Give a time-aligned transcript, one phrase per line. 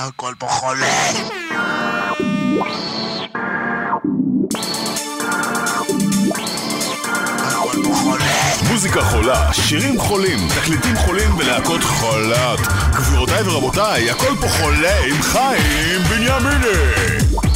[0.00, 0.86] הכל פה חולה.
[8.70, 12.60] מוזיקה חולה, שירים חולים, תקליטים חולים ולהקות חולות.
[12.92, 17.49] גבירותיי ורבותיי, הכל פה חולה עם חיים בנימיני.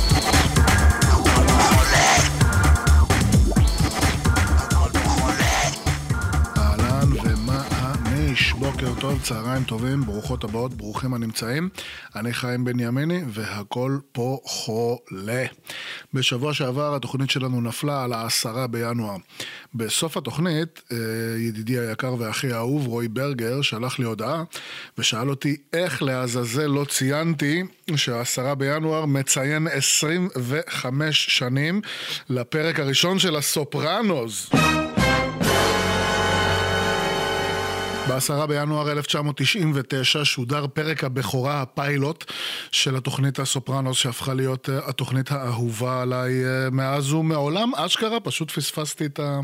[8.75, 11.69] בוקר טוב, צהריים טובים, ברוכות הבאות, ברוכים הנמצאים.
[12.17, 15.45] אני חיים בנימיני והכל פה חולה.
[16.15, 19.17] בשבוע שעבר התוכנית שלנו נפלה על העשרה בינואר.
[19.75, 20.97] בסוף התוכנית, אה,
[21.39, 24.43] ידידי היקר והכי האהוב, רועי ברגר, שלח לי הודעה
[24.99, 27.63] ושאל אותי איך לעזאזל לא ציינתי
[27.97, 31.81] שהעשרה בינואר מציין 25 שנים
[32.29, 34.51] לפרק הראשון של הסופרנוס.
[38.09, 42.25] בעשרה בינואר 1999 שודר פרק הבכורה הפיילוט
[42.73, 47.75] של התוכנית הסופרנוס שהפכה להיות אה, התוכנית האהובה עליי אה, מאז ומעולם.
[47.75, 49.41] אשכרה, פשוט פספסתי את ה...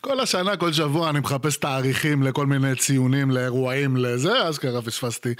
[0.00, 5.32] כל השנה, כל שבוע אני מחפש תאריכים לכל מיני ציונים, לאירועים, לזה, אשכרה פספסתי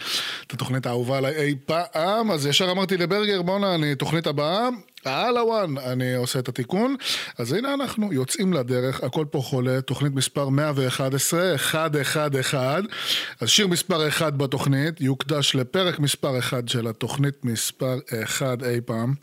[0.46, 2.30] את התוכנית האהובה עליי אי פעם.
[2.30, 4.68] אז ישר אמרתי לברגר, בואנה, אני תוכנית הבאה.
[5.04, 6.96] על הוואן, אני עושה את התיקון.
[7.38, 12.80] אז הנה אנחנו יוצאים לדרך, הכל פה חולה, תוכנית מספר 111, 111.
[13.40, 19.14] אז שיר מספר 1 בתוכנית יוקדש לפרק מספר 1 של התוכנית מספר 1 אי פעם.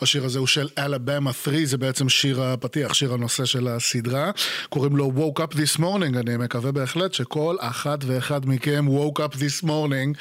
[0.00, 4.30] השיר הזה הוא של אלבמה 3, זה בעצם שיר הפתיח, שיר הנושא של הסדרה.
[4.68, 9.36] קוראים לו Woke Up This Morning, אני מקווה בהחלט שכל אחת ואחד מכם Woke Up
[9.36, 10.18] This Morning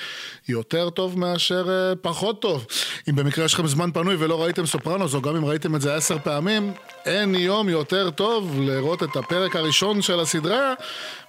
[0.50, 2.66] יותר טוב מאשר אה, פחות טוב.
[3.10, 5.96] אם במקרה יש לכם זמן פנוי ולא ראיתם סופרנוס, או גם אם ראיתם את זה
[5.96, 6.74] עשר פעמים,
[7.06, 10.74] אין יום יותר טוב לראות את הפרק הראשון של הסדרה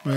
[0.06, 0.12] אה,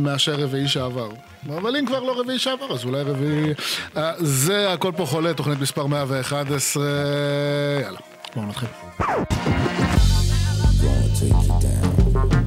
[0.00, 1.08] מאשר רביעי שעבר.
[1.48, 3.52] אבל אם כבר לא רביעי שעבר, אז אולי רביעי...
[3.96, 6.84] אה, זה הכל פה חולה, תוכנית מספר 111,
[7.82, 7.98] יאללה,
[8.34, 8.68] בואו נתחיל.
[10.84, 12.43] gonna take you down,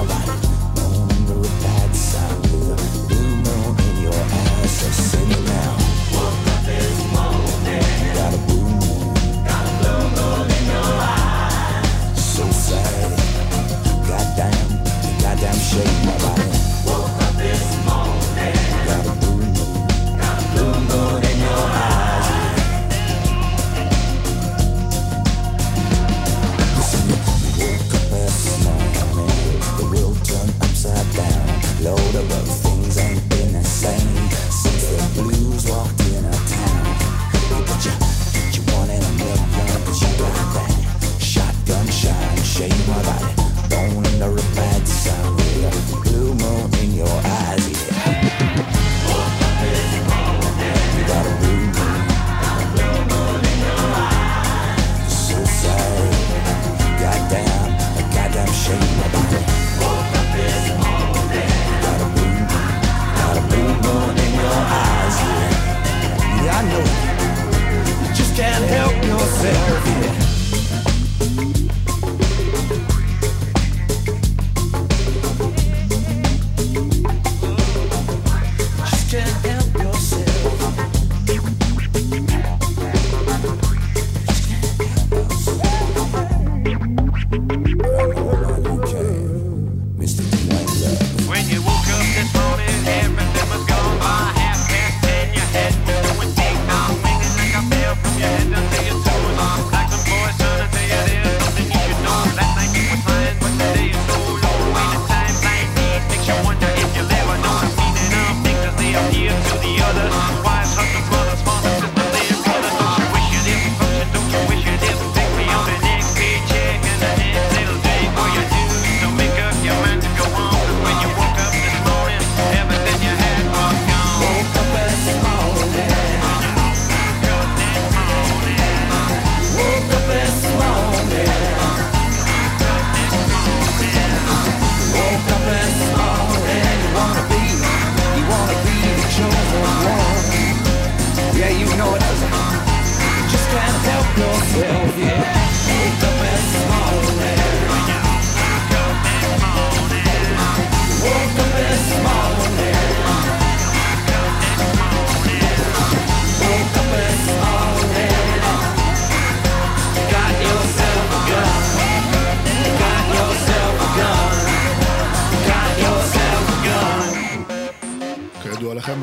[0.00, 0.49] Carnaval.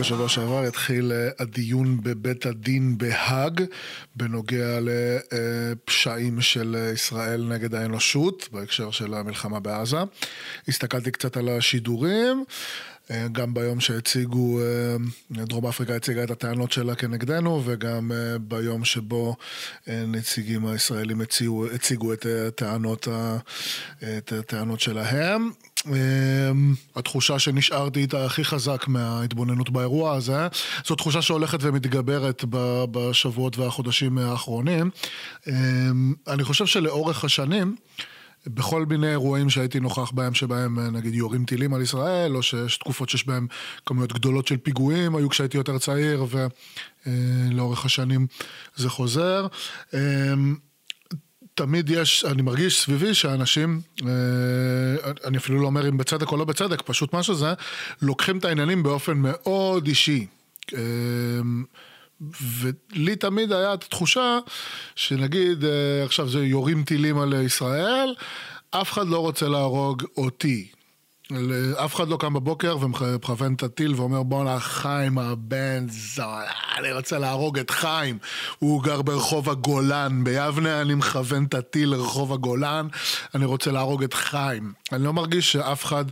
[0.07, 3.63] בשבוע שעבר התחיל אה, הדיון בבית הדין בהאג
[4.15, 9.97] בנוגע לפשעים של אה, ישראל נגד האנושות בהקשר של המלחמה בעזה.
[10.67, 12.43] הסתכלתי קצת על השידורים.
[13.11, 14.59] אה, גם ביום שהציגו,
[15.31, 18.11] דרום אפריקה הציגה את הטענות שלה כנגדנו, וגם
[18.41, 19.35] ביום שבו
[19.87, 23.07] נציגים הישראלים הציגו, הציגו את הטענות,
[24.17, 25.49] את הטענות שלהם.
[25.93, 26.51] אה,
[26.95, 30.47] התחושה שנשארתי איתה הכי חזק מההתבוננות באירוע הזה,
[30.85, 32.43] זו תחושה שהולכת ומתגברת
[32.91, 34.89] בשבועות והחודשים האחרונים.
[35.47, 35.53] אה,
[36.27, 37.75] אני חושב שלאורך השנים,
[38.47, 42.77] בכל מיני אירועים שהייתי נוכח בהם, שבהם אה, נגיד יורים טילים על ישראל, או שיש
[42.77, 43.47] תקופות שיש בהם
[43.85, 46.25] כמויות גדולות של פיגועים, היו כשהייתי יותר צעיר,
[47.05, 48.27] ולאורך השנים
[48.75, 49.47] זה חוזר.
[51.57, 56.45] תמיד יש, אני מרגיש סביבי שאנשים, אה, אני אפילו לא אומר אם בצדק או לא
[56.45, 57.53] בצדק, פשוט מה שזה,
[58.01, 60.27] לוקחים את העניינים באופן מאוד אישי.
[60.73, 60.79] אה,
[62.51, 64.39] ולי תמיד היה את התחושה
[64.95, 68.15] שנגיד אה, עכשיו זה יורים טילים על ישראל,
[68.71, 70.67] אף אחד לא רוצה להרוג אותי.
[71.75, 77.19] אף אחד לא קם בבוקר ומכוון את הטיל ואומר בואנה חיים הבן זונה, אני רוצה
[77.19, 78.17] להרוג את חיים.
[78.59, 82.87] הוא גר ברחוב הגולן, ביבנה אני מכוון את הטיל לרחוב הגולן,
[83.35, 84.73] אני רוצה להרוג את חיים.
[84.91, 86.05] אני לא מרגיש שאף אחד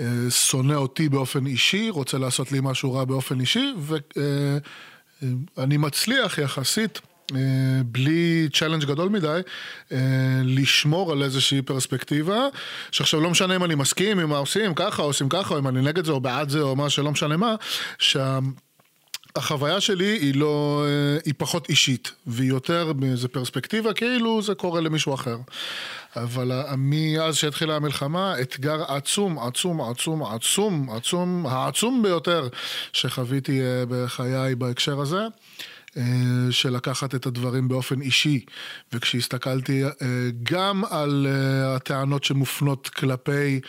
[0.00, 3.74] אה, שונא אותי באופן אישי, רוצה לעשות לי משהו רע באופן אישי,
[5.56, 7.00] ואני מצליח יחסית.
[7.32, 7.38] אה,
[7.84, 9.40] בלי challenge גדול מדי,
[9.92, 9.98] אה,
[10.44, 12.46] לשמור על איזושהי פרספקטיבה,
[12.90, 16.04] שעכשיו לא משנה אם אני מסכים מה עושים, ככה עושים ככה, או אם אני נגד
[16.04, 17.54] זה או בעד זה או מה שלא משנה מה,
[17.98, 24.80] שהחוויה שלי היא לא, אה, היא פחות אישית, והיא יותר מאיזה פרספקטיבה, כאילו זה קורה
[24.80, 25.36] למישהו אחר.
[26.16, 32.48] אבל מאז שהתחילה המלחמה, אתגר עצום, עצום, עצום, עצום, עצום, העצום ביותר
[32.92, 35.26] שחוויתי בחיי בהקשר הזה.
[35.96, 36.02] אה,
[36.50, 38.44] של לקחת את הדברים באופן אישי,
[38.92, 39.90] וכשהסתכלתי אה,
[40.42, 43.60] גם על אה, הטענות שמופנות כלפי,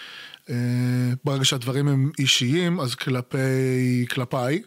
[1.23, 4.61] ברגע שהדברים הם אישיים, אז כלפי, כלפיי.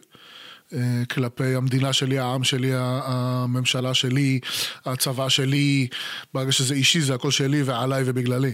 [1.11, 4.39] כלפי המדינה שלי, העם שלי, הממשלה שלי,
[4.85, 5.87] הצבא שלי,
[6.33, 8.53] ברגע שזה אישי זה הכל שלי ועליי ובגללי.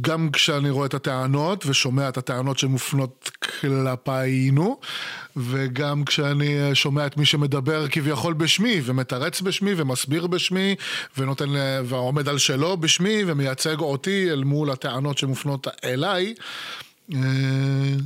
[0.00, 4.80] גם כשאני רואה את הטענות ושומע את הטענות שמופנות כלפיינו,
[5.36, 10.74] וגם כשאני שומע את מי שמדבר כביכול בשמי, ומתרץ בשמי, ומסביר בשמי,
[11.18, 11.50] ונותן,
[11.84, 16.34] ועומד על שלו בשמי, ומייצג אותי אל מול הטענות שמופנות אליי,
[17.14, 17.18] אה,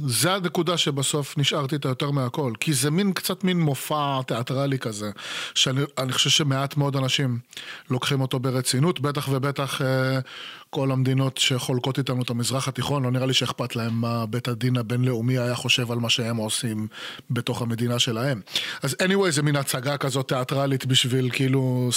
[0.07, 5.11] זה הנקודה שבסוף נשארתי איתה יותר מהכל, כי זה מין קצת מין מופע תיאטרלי כזה,
[5.55, 7.39] שאני אני חושב שמעט מאוד אנשים
[7.91, 10.19] לוקחים אותו ברצינות, בטח ובטח אה,
[10.71, 14.77] כל המדינות שחולקות איתנו את המזרח התיכון, לא נראה לי שאכפת להם מה בית הדין
[14.77, 16.87] הבינלאומי היה חושב על מה שהם עושים
[17.31, 18.41] בתוך המדינה שלהם.
[18.83, 21.89] אז anyway זה מין הצגה כזאת תיאטרלית בשביל כאילו,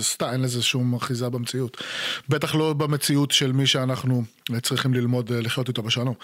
[0.00, 1.82] סתם, אין לזה שום אחיזה במציאות.
[2.28, 4.22] בטח לא במציאות של מי שאנחנו
[4.62, 6.14] צריכים ללמוד אה, לחיות איתו בשלום.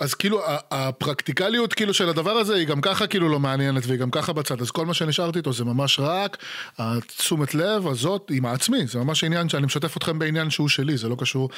[0.00, 0.40] אז כאילו
[0.70, 4.60] הפרקטיקליות כאילו של הדבר הזה היא גם ככה כאילו לא מעניינת והיא גם ככה בצד.
[4.60, 6.36] אז כל מה שנשארתי איתו זה ממש רק
[6.78, 8.86] התשומת לב הזאת עם העצמי.
[8.86, 11.50] זה ממש עניין שאני משתף אתכם בעניין שהוא שלי זה לא קשור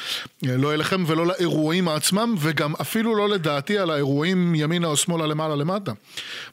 [0.49, 5.27] אה, לא אליכם ולא לאירועים עצמם וגם אפילו לא לדעתי על האירועים ימינה או שמאלה
[5.27, 5.93] למעלה למטה.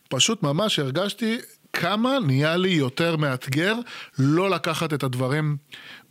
[0.10, 1.38] פשוט ממש הרגשתי
[1.79, 3.75] כמה נהיה לי יותר מאתגר
[4.19, 5.57] לא לקחת את הדברים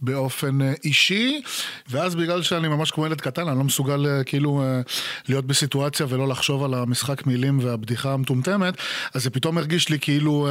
[0.01, 1.43] באופן אה, אישי,
[1.89, 4.81] ואז בגלל שאני ממש כמו ילד קטן, אני לא מסוגל אה, כאילו אה,
[5.29, 8.75] להיות בסיטואציה ולא לחשוב על המשחק מילים והבדיחה המטומטמת,
[9.15, 10.49] אז זה פתאום הרגיש לי כאילו,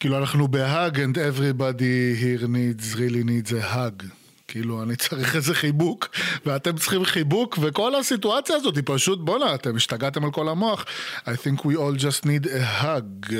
[0.00, 4.04] כאילו אנחנו בהאג and everybody here needs, really needs a hug.
[4.48, 6.08] כאילו, אני צריך איזה חיבוק,
[6.46, 10.84] ואתם צריכים חיבוק, וכל הסיטואציה הזאת היא פשוט, בואנה, אתם השתגעתם על כל המוח.
[11.26, 13.34] I think we all just need a hug.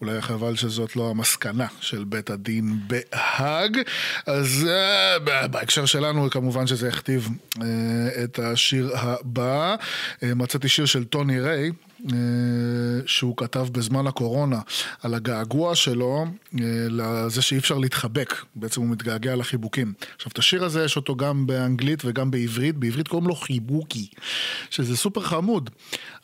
[0.00, 3.78] אולי חבל שזאת לא המסקנה של בית הדין בהאג.
[4.26, 7.60] אז uh, בהקשר שלנו, כמובן שזה הכתיב uh,
[8.24, 9.76] את השיר הבא.
[9.76, 11.70] Uh, מצאתי שיר של טוני ריי.
[12.12, 12.16] אה,
[13.06, 14.60] שהוא כתב בזמן הקורונה
[15.02, 19.92] על הגעגוע שלו אה, לזה שאי אפשר להתחבק, בעצם הוא מתגעגע לחיבוקים.
[20.16, 24.08] עכשיו את השיר הזה יש אותו גם באנגלית וגם בעברית, בעברית קוראים לו חיבוקי,
[24.70, 25.70] שזה סופר חמוד,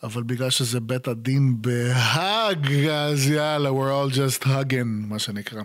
[0.03, 5.63] אבל בגלל שזה בית הדין בהאג, אז יאללה, we're all just hugging, מה שנקרא.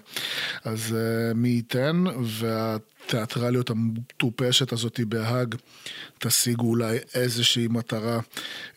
[0.64, 2.78] אז uh, מי ייתן, וה...
[3.06, 5.56] התיאטרליות המטופשת הזאת בהאג
[6.20, 8.20] תשיגו אולי איזושהי מטרה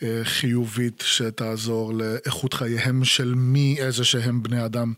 [0.02, 4.92] אה, חיובית שתעזור לאיכות חייהם של מי איזה שהם בני אדם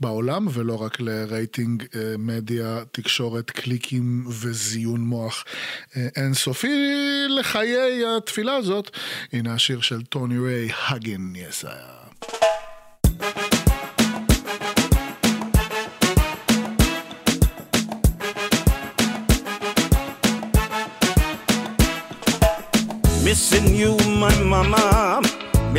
[0.00, 5.44] בעולם, ולא רק לרייטינג אה, מדיה, תקשורת, קליקים וזיון מוח
[5.96, 6.92] אה, אינסופי.
[7.38, 8.90] לחיי התפילה הזאת,
[9.32, 12.01] הנה השיר של טוני ריי, הגן יסע.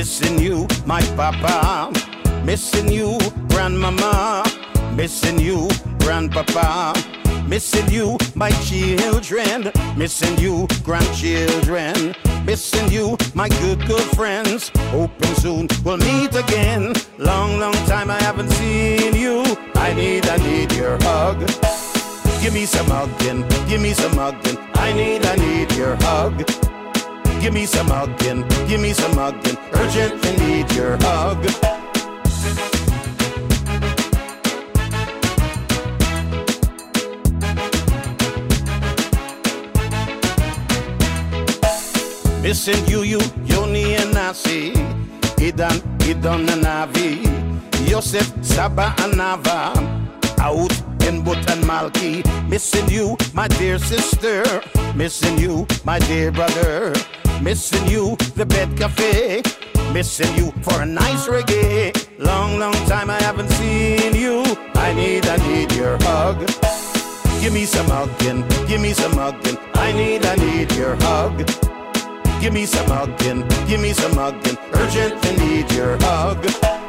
[0.03, 1.89] Missing you, my papa.
[2.43, 3.17] Missing you,
[3.47, 4.43] grandmama.
[4.97, 5.69] Missing you,
[5.99, 6.93] grandpapa.
[7.47, 9.71] Missing you, my children.
[9.95, 12.13] Missing you, grandchildren.
[12.45, 14.71] Missing you, my good, good friends.
[14.91, 16.91] Hoping soon we'll meet again.
[17.17, 19.45] Long, long time I haven't seen you.
[19.75, 21.39] I need, I need your hug.
[22.41, 24.57] Give me some hugging, give me some hugging.
[24.73, 26.72] I need, I need your hug.
[27.43, 29.57] Give me some hugging, give me some hugging.
[29.73, 31.43] Urgently need your hug.
[42.41, 44.71] Missing you, you, Yoni and Nasi.
[45.35, 47.27] Idan, Idan and Avi.
[47.91, 49.75] Yosef, Saba and Nava.
[50.39, 50.71] Out
[51.05, 52.23] in But and Malki.
[52.47, 54.45] Missing you, my dear sister.
[54.95, 56.93] Missing you, my dear brother.
[57.41, 59.41] Missing you, the bed cafe.
[59.93, 61.91] Missing you for a nice reggae.
[62.19, 64.43] Long, long time I haven't seen you.
[64.75, 66.39] I need, I need your hug.
[67.41, 69.57] Give me some hugging, give me some hugging.
[69.75, 71.37] I need, I need your hug.
[72.39, 74.57] Give me some hugging, give me some hugging.
[74.73, 76.82] Urgently need your hug.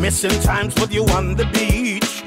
[0.00, 2.24] Missing times with you on the beach,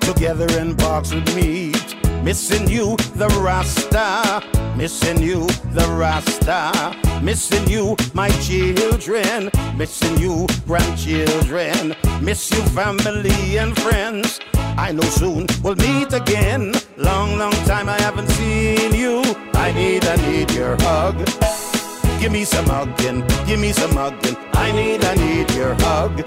[0.00, 1.94] together in parks with meat.
[2.24, 4.42] Missing you, the Rasta.
[4.76, 6.96] Missing you, the Rasta.
[7.22, 9.50] Missing you, my children.
[9.76, 11.94] Missing you, grandchildren.
[12.20, 14.40] Miss you, family and friends.
[14.76, 16.72] I know soon we'll meet again.
[16.96, 19.22] Long, long time I haven't seen you.
[19.54, 21.18] I need, I need your hug.
[22.20, 24.36] Give me some hugging, give me some hugging.
[24.54, 26.22] I need, I need your hug.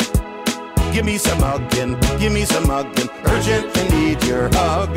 [0.96, 3.10] Give me some hugging, give me some hugging.
[3.26, 4.96] Urgently need your hug.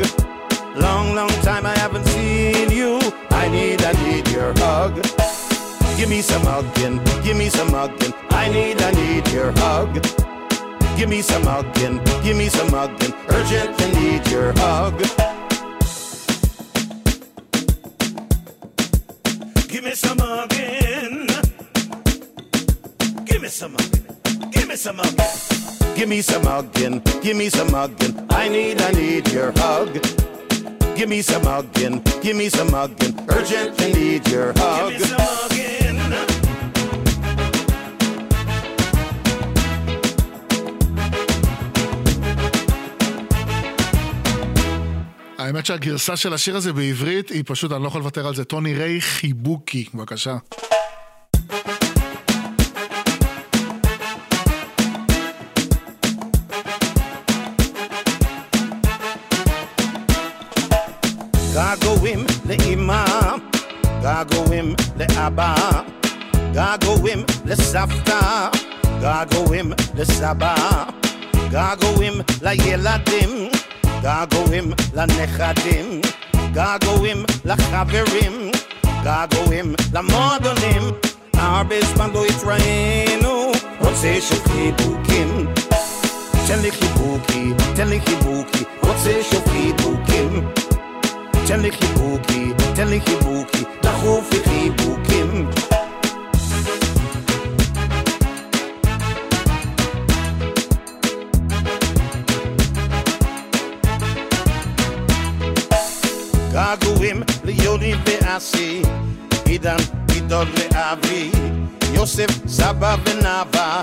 [0.77, 3.01] Long, long time I haven't seen you.
[3.31, 4.95] I need, I need your hug.
[5.97, 8.13] Give me some hugging, give me some hugging.
[8.29, 9.93] I need, I need your hug.
[10.95, 13.13] Give me some hugging, give me some hugging.
[13.27, 14.97] Urgently need your hug.
[19.67, 21.27] Give me some hugging.
[23.25, 24.49] Give me some hugging.
[24.49, 25.78] Give me some hugging.
[25.99, 27.01] Give me some hugging.
[27.21, 28.15] Give me some hugging.
[28.31, 29.89] I need, I need your hug.
[30.97, 31.95] Give me some hugging.
[32.23, 33.13] Give me some hugging.
[33.37, 34.91] Urgently need your hug.
[34.91, 35.99] Give me some hugging.
[45.37, 48.43] האמת שהגרסה של השיר הזה בעברית היא פשוט, אני לא יכול לוותר על זה.
[48.43, 50.37] טוני ריי חיבוקי, בבקשה.
[64.01, 65.55] געגועים לאבא,
[66.53, 68.49] געגועים לסבתא,
[69.01, 70.55] געגועים לסבא,
[71.51, 73.49] געגועים לילדים,
[74.01, 76.01] געגועים לנכדים,
[76.53, 78.51] געגועים לחברים,
[79.03, 80.81] געגועים למועדונים,
[81.33, 85.47] הרבה זמן לא התראינו, רוצה שוב חיבוקים.
[86.47, 90.49] תן לי חיבוקי, תן לי חיבוקי, רוצה שוב חיבוקים.
[91.47, 93.28] תן לי חיבוקי, תן לי חיבוקי,
[94.31, 95.49] לי חיבוקים.
[106.51, 108.81] געגועים ליוני ואסי,
[109.45, 109.75] עידן,
[110.13, 111.31] עידון ואבי,
[111.93, 113.81] יוסף, סבא ונאווה,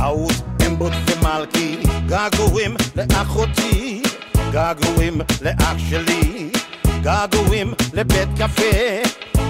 [0.00, 0.32] אהוד,
[0.66, 4.02] אמבוט ומלכי, געגועים לאחותי,
[4.52, 6.50] געגועים לאח שלי,
[7.02, 9.00] געגועים לבית קפה,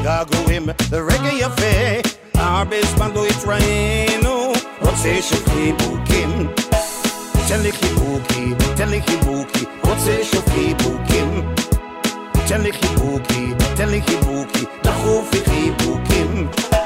[0.03, 2.03] Gago him, the reggae affair.
[2.37, 6.49] Our best Arbes bando itraeno, rotation kibukim.
[7.49, 11.31] Telekibuki, telekibuki, rotation kibukim.
[12.49, 16.49] Telekibuki, telekibuki, dachufi kibukim.
[16.49, 16.81] Telekibuki,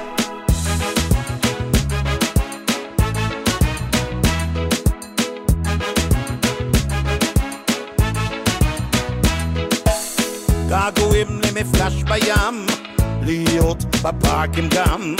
[10.68, 12.83] Gago him, let me flash by yam.
[13.24, 15.14] להיות בפארק עם גם.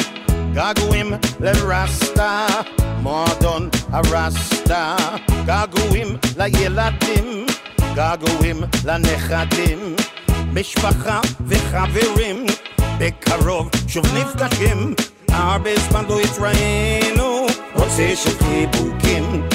[0.54, 2.46] געגועים לרסטה,
[3.02, 4.96] מועדון הרסטה.
[5.44, 7.46] געגועים לילדים,
[7.94, 9.96] געגועים לנכדים.
[10.52, 12.46] משפחה וחברים,
[12.98, 14.94] בקרוב שוב נפגשים.
[15.28, 19.48] הרבה זמן לא התראינו, רוצה שוב חיבוקים.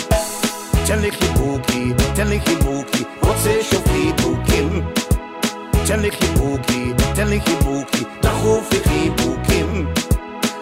[0.88, 4.99] תן לי חיבוקי, תן לי חיבוקי, רוצה שוב חיבוקים.
[5.90, 9.94] תן לי חיבוקי, תן לי חיבוקי, דחוף לי חיבוקים.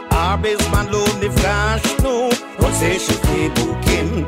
[0.10, 2.30] הרבה זמן לא נפגשנו,
[2.60, 4.26] רוצה שוב חיבוקים.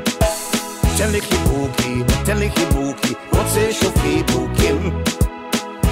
[0.98, 5.04] תן לי חיבוקי, תן לי חיבוקי, רוצה שוב חיבוקים.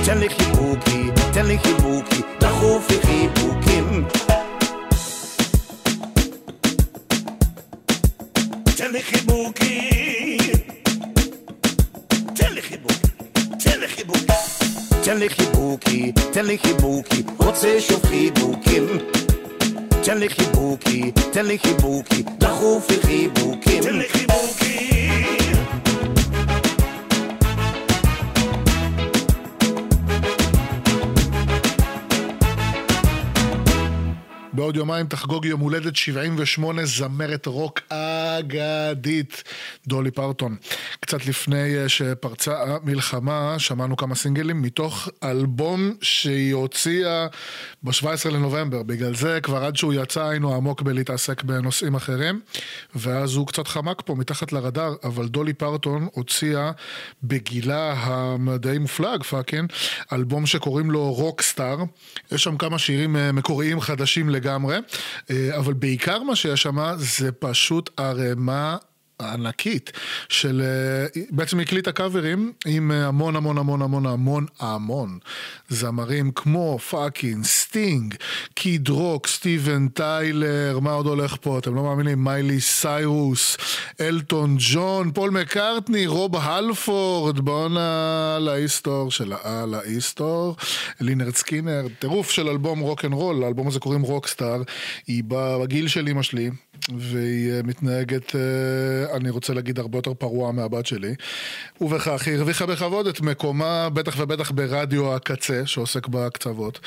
[0.05, 4.05] תן לי חיבוקי, תן לי חיבוקי, דחוף לי חיבוקים.
[8.77, 10.66] תן לי חיבוקי.
[15.07, 18.87] תן לי חיבוקי, תן לי חיבוקי, רוצה שוב חיבוקים.
[20.03, 23.83] תן לי חיבוקי, תן לי חיבוקי, דחוף לי חיבוקים.
[23.83, 24.67] תן לי חיבוקי.
[34.53, 37.79] בעוד יומיים תחגוג יום הולדת 78 זמרת רוק
[38.39, 39.43] אגדית,
[39.87, 40.55] דולי פרטון.
[40.99, 47.27] קצת לפני אה, שפרצה המלחמה, שמענו כמה סינגלים מתוך אלבום שהיא הוציאה
[47.83, 48.83] ב-17 לנובמבר.
[48.83, 52.39] בגלל זה כבר עד שהוא יצא היינו עמוק בלהתעסק בנושאים אחרים,
[52.95, 56.71] ואז הוא קצת חמק פה מתחת לרדאר, אבל דולי פרטון הוציאה
[57.23, 59.69] בגילה המדי מופלג, fucking,
[60.13, 61.77] אלבום שקוראים לו Rockstar.
[62.31, 64.77] יש שם כמה שירים אה, מקוריים חדשים לגמרי,
[65.31, 67.89] אה, אבל בעיקר מה שיש שם זה פשוט
[68.27, 68.81] Además,
[69.21, 69.91] ענקית
[70.29, 75.19] של, אה, בעצם הקליטה קאברים עם אה, המון המון המון המון המון המון
[75.69, 78.15] זמרים כמו פאקינג, סטינג,
[78.53, 81.59] קיד רוק, סטיבן טיילר, מה עוד הולך פה?
[81.59, 83.57] אתם לא מאמינים, מיילי סיירוס,
[84.01, 90.55] אלטון ג'ון, פול מקארטני, רוב הלפורד, בואנה להיסטור של על ההיסטור,
[91.01, 94.61] לינרד סקינר, טירוף של אלבום רוק אנד רול, לאלבום הזה קוראים רוקסטאר,
[95.07, 96.49] היא בגיל של אמא שלי.
[96.97, 98.35] והיא אה, מתנהגת,
[99.15, 101.15] אני רוצה להגיד, הרבה יותר פרוע מהבת שלי.
[101.81, 106.79] ובכך היא הרוויחה בכבוד את מקומה, בטח ובטח ברדיו הקצה, שעוסק בקצוות,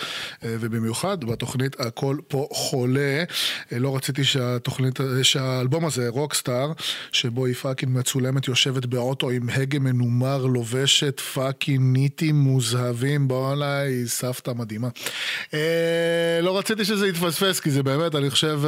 [0.44, 3.24] אה, ובמיוחד בתוכנית הכל פה חולה.
[3.72, 6.72] לא רציתי שהתוכנית, שהאלבום הזה, Rockstar,
[7.12, 14.06] שבו היא fucking מצולמת, יושבת באוטו עם הגה מנומר, לובשת fucking ניטים מוזהבים, בואנה, היא
[14.06, 14.88] סבתא מדהימה.
[16.42, 18.60] לא רציתי שזה יתפספס, כי זה באמת, אני חושב,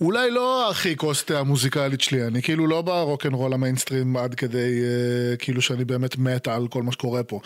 [0.00, 0.70] אולי לא...
[0.70, 6.18] הכי קוסטה המוזיקלית שלי, אני כאילו לא ברוקנרול המיינסטרים עד כדי uh, כאילו שאני באמת
[6.18, 7.40] מת על כל מה שקורה פה.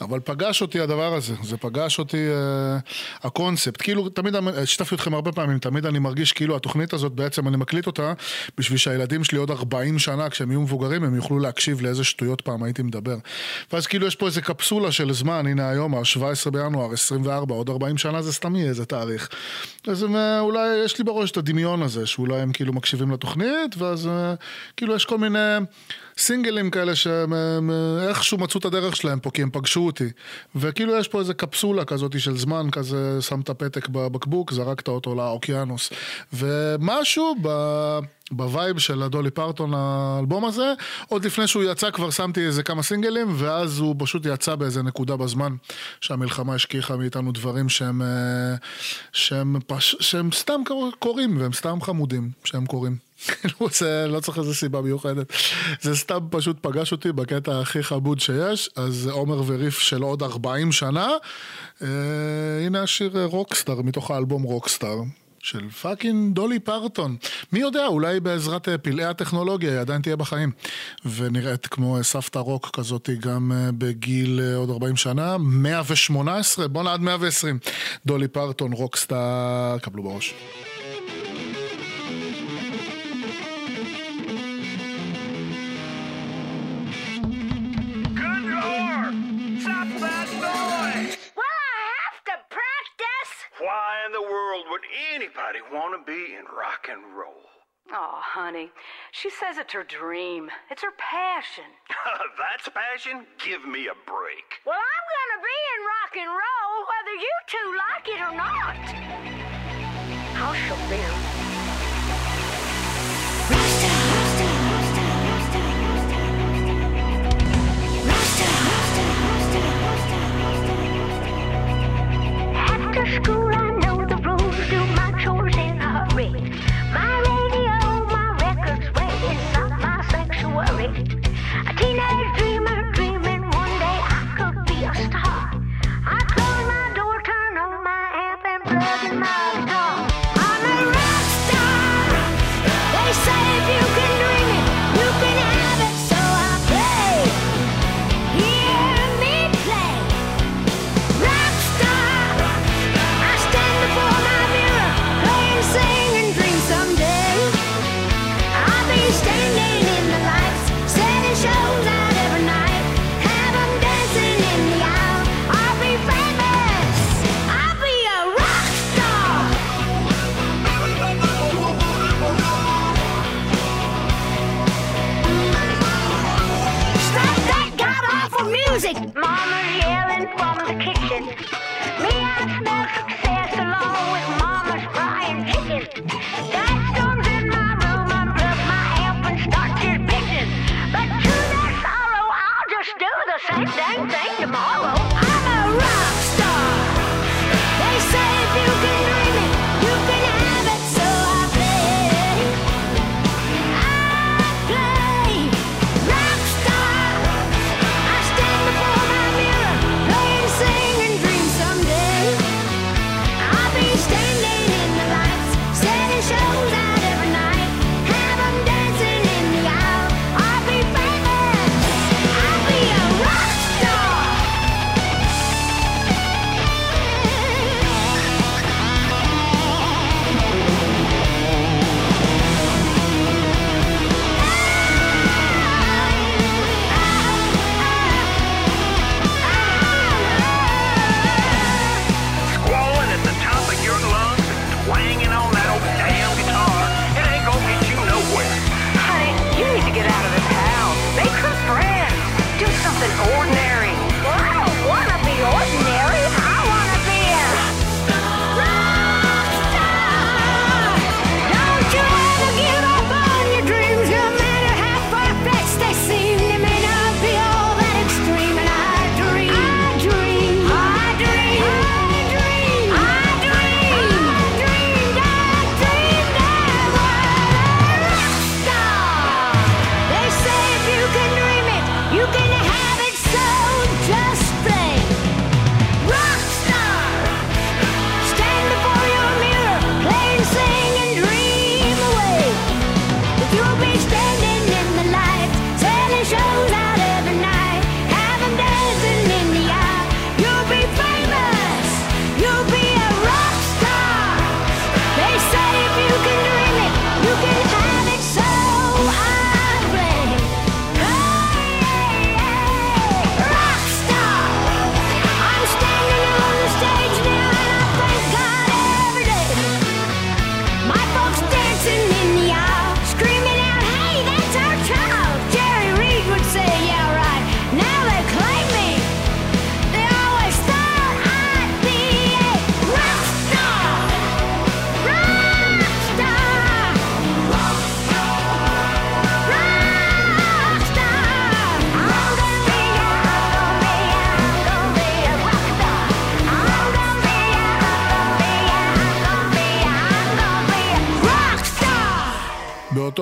[0.00, 3.82] אבל פגש אותי הדבר הזה, זה פגש אותי uh, הקונספט.
[3.82, 7.86] כאילו, תמיד, שיתפתי אתכם הרבה פעמים, תמיד אני מרגיש כאילו התוכנית הזאת בעצם, אני מקליט
[7.86, 8.12] אותה
[8.58, 12.62] בשביל שהילדים שלי עוד 40 שנה, כשהם יהיו מבוגרים, הם יוכלו להקשיב לאיזה שטויות פעם
[12.62, 13.16] הייתי מדבר.
[13.72, 17.98] ואז כאילו יש פה איזה קפסולה של זמן, הנה היום, ה-17 בינואר, 24, עוד 40
[17.98, 19.28] שנה זה סתם יהיה איזה תאריך.
[19.86, 24.06] אז אה, אולי יש לי בראש את הדמיון הזה, שאולי הם כאילו מקשיבים לתוכנית, ואז
[24.06, 24.34] אה,
[24.76, 25.56] כאילו יש כל מיני
[26.20, 27.70] סינגלים כאלה שהם
[28.08, 30.08] איכשהו מצאו את הדרך שלהם פה, כי הם פגשו אותי.
[30.54, 35.90] וכאילו יש פה איזה קפסולה כזאת של זמן, כזה שמת פתק בבקבוק, זרקת אותו לאוקיינוס.
[36.32, 37.48] ומשהו ב...
[38.32, 40.72] ב vibe של הדולי פרטון האלבום הזה,
[41.08, 45.16] עוד לפני שהוא יצא כבר שמתי איזה כמה סינגלים, ואז הוא פשוט יצא באיזה נקודה
[45.16, 45.54] בזמן
[46.00, 48.54] שהמלחמה השכיחה מאיתנו דברים שהם, אה,
[49.12, 49.96] שהם, פש...
[50.00, 50.60] שהם סתם
[50.98, 53.09] קורים, והם סתם חמודים שהם קורים.
[53.78, 55.32] זה לא צריך איזה סיבה מיוחדת.
[55.80, 60.72] זה סתם פשוט פגש אותי בקטע הכי חמוד שיש, אז עומר וריף של עוד 40
[60.72, 61.08] שנה.
[61.82, 61.86] אה,
[62.66, 64.96] הנה השיר Rockstar מתוך האלבום Rockstar.
[65.42, 67.16] של fucking דולי פרטון.
[67.52, 70.52] מי יודע, אולי בעזרת אה, פלאי הטכנולוגיה היא עדיין תהיה בחיים.
[71.04, 75.36] ונראית כמו אה, סבתא רוק כזאת גם אה, בגיל עוד 40 שנה.
[75.38, 77.58] 118, בואנה עד 120.
[78.06, 80.34] דולי פרטון, רוקסטאר, קבלו בראש.
[94.10, 94.80] In the world would
[95.14, 97.46] anybody want to be in rock and roll?
[97.92, 98.70] Oh, honey,
[99.12, 100.50] she says it's her dream.
[100.70, 101.64] It's her passion.
[102.38, 103.26] That's passion?
[103.44, 104.58] Give me a break.
[104.66, 108.82] Well, I'm gonna be in rock and roll whether you two like it or not.
[110.42, 111.29] I'll show them.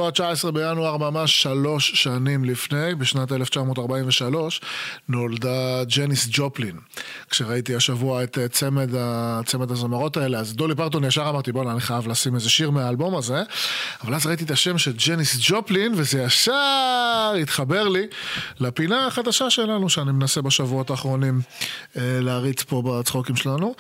[0.09, 4.61] באותו ה-19 בינואר, ממש שלוש שנים לפני, בשנת 1943,
[5.09, 6.77] נולדה ג'ניס ג'ופלין.
[7.31, 8.91] כשראיתי השבוע את אה, צמד,
[9.47, 13.17] צמד הזמרות האלה, אז דולי פרטון ישר אמרתי, בואנה, אני חייב לשים איזה שיר מהאלבום
[13.17, 13.43] הזה,
[14.05, 18.07] אבל אז ראיתי את השם של ג'ניס ג'ופלין, וזה ישר התחבר לי
[18.61, 21.41] לפינה החדשה שלנו, שאני מנסה בשבועות האחרונים
[21.97, 23.75] אה, להריץ פה בצחוקים שלנו,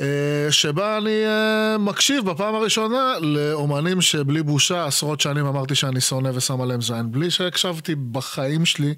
[0.00, 0.06] אה,
[0.50, 1.22] שבה אני
[1.78, 7.30] מקשיב בפעם הראשונה לאומנים שבלי בושה עשרות שנים אמרתי שאני שונא ושם עליהם זין, בלי
[7.30, 8.94] שהקשבתי בחיים שלי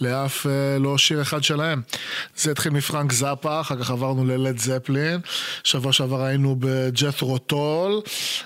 [0.00, 1.82] לאף אה, לא שיר אחד שלהם.
[2.36, 5.20] זה התחיל מפרנק זאפה, אחר כך עברנו ללד זפלין,
[5.64, 8.00] שבוע שעבר היינו בג'ת'רו טול,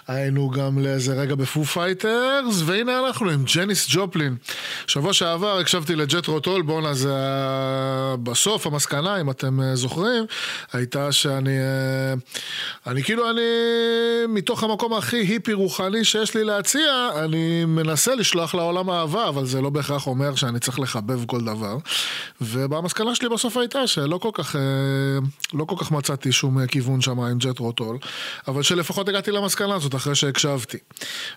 [0.09, 4.37] היינו גם לאיזה רגע בפו פייטרס, והנה אנחנו עם ג'ניס ג'ופלין.
[4.87, 7.15] שבוע שעבר הקשבתי לג'ת'רו טול, בואנה זה
[8.23, 10.25] בסוף המסקנה, אם אתם אה, זוכרים,
[10.73, 12.15] הייתה שאני, אה,
[12.87, 13.43] אני כאילו, אני
[14.29, 19.61] מתוך המקום הכי היפי רוחני שיש לי להציע, אני מנסה לשלוח לעולם אהבה, אבל זה
[19.61, 21.77] לא בהכרח אומר שאני צריך לחבב כל דבר.
[22.41, 24.61] ובמסקנה שלי בסוף הייתה שלא כל כך, אה,
[25.53, 27.99] לא כל כך מצאתי שום אה, כיוון שם עם ג'ת'רו טול,
[28.49, 30.79] אבל שלפחות הגעתי למסקנה הזאת אחרי שהקשבתי.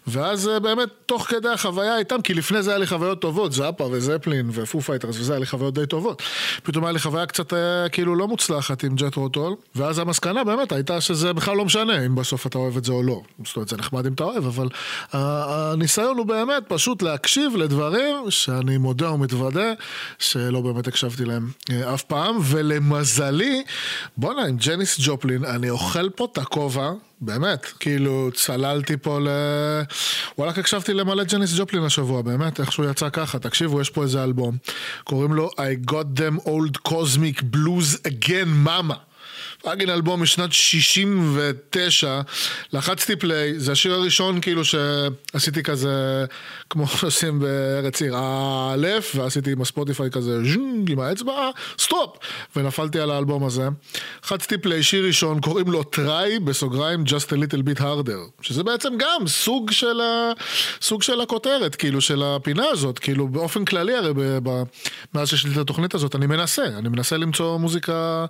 [0.08, 3.84] ואז אה, באמת, תוך כדי החוויה איתם, כי לפני זה היה לי חוויות טובות, זאפה
[3.92, 6.22] וזפלין ופו פייטרס וזה, היה לי חוויות די טובות.
[6.63, 7.54] פתאום היה לי חוויה קצת
[7.92, 12.16] כאילו לא מוצלחת עם ג'ט רוטול, ואז המסקנה באמת הייתה שזה בכלל לא משנה אם
[12.16, 13.22] בסוף אתה אוהב את זה או לא.
[13.46, 14.68] זאת אומרת, זה נחמד אם אתה אוהב, אבל
[15.13, 19.73] הניסיון הוא באמת פשוט להקשיב לדברים שאני מודה ומתוודה
[20.19, 23.63] שלא באמת הקשבתי להם אה, אף פעם, ולמזלי,
[24.17, 26.91] בואנה, עם ג'ניס ג'ופלין, אני אוכל פה את הכובע.
[27.21, 29.27] באמת, כאילו צללתי פה ל...
[30.38, 34.58] וואלכ הקשבתי למלא ג'ניס ג'ופלין השבוע, באמת, איכשהו יצא ככה, תקשיבו, יש פה איזה אלבום,
[35.03, 39.07] קוראים לו I got them old cosmic blues again mama.
[39.67, 42.21] fucking אלבום משנת 69,
[42.73, 46.25] לחצתי play, זה השיר הראשון כאילו שעשיתי כזה,
[46.69, 51.49] כמו שעושים בארץ עיר, א', ועשיתי עם הספוטיפיי כזה ז'ונג עם האצבע,
[51.80, 52.17] stop,
[52.56, 53.67] ונפלתי על האלבום הזה.
[54.23, 58.93] לחצתי play, שיר ראשון, קוראים לו Try, בסוגריים, just a little bit harder, שזה בעצם
[58.97, 60.32] גם סוג של, ה...
[60.82, 64.19] סוג של הכותרת, כאילו, של הפינה הזאת, כאילו, באופן כללי הרי, ב...
[64.43, 64.63] ב...
[65.13, 68.25] מאז שיש לי את התוכנית הזאת, אני מנסה, אני מנסה למצוא מוזיקה,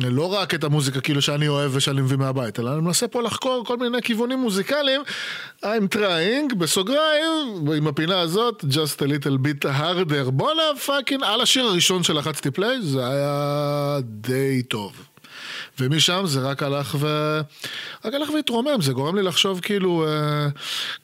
[0.00, 3.64] לא רק את המוזיקה כאילו שאני אוהב ושאני מביא מהבית, אלא אני מנסה פה לחקור
[3.66, 5.02] כל מיני כיוונים מוזיקליים.
[5.64, 10.30] I'm trying, בסוגריים, עם הפינה הזאת, just a little bit harder.
[10.30, 15.13] בואנה fucking, על השיר הראשון שלחצתי פליי, זה היה די טוב.
[15.78, 17.06] ומשם זה רק הלך ו...
[18.04, 20.48] רק הלך והתרומם, זה גורם לי לחשוב כאילו אה,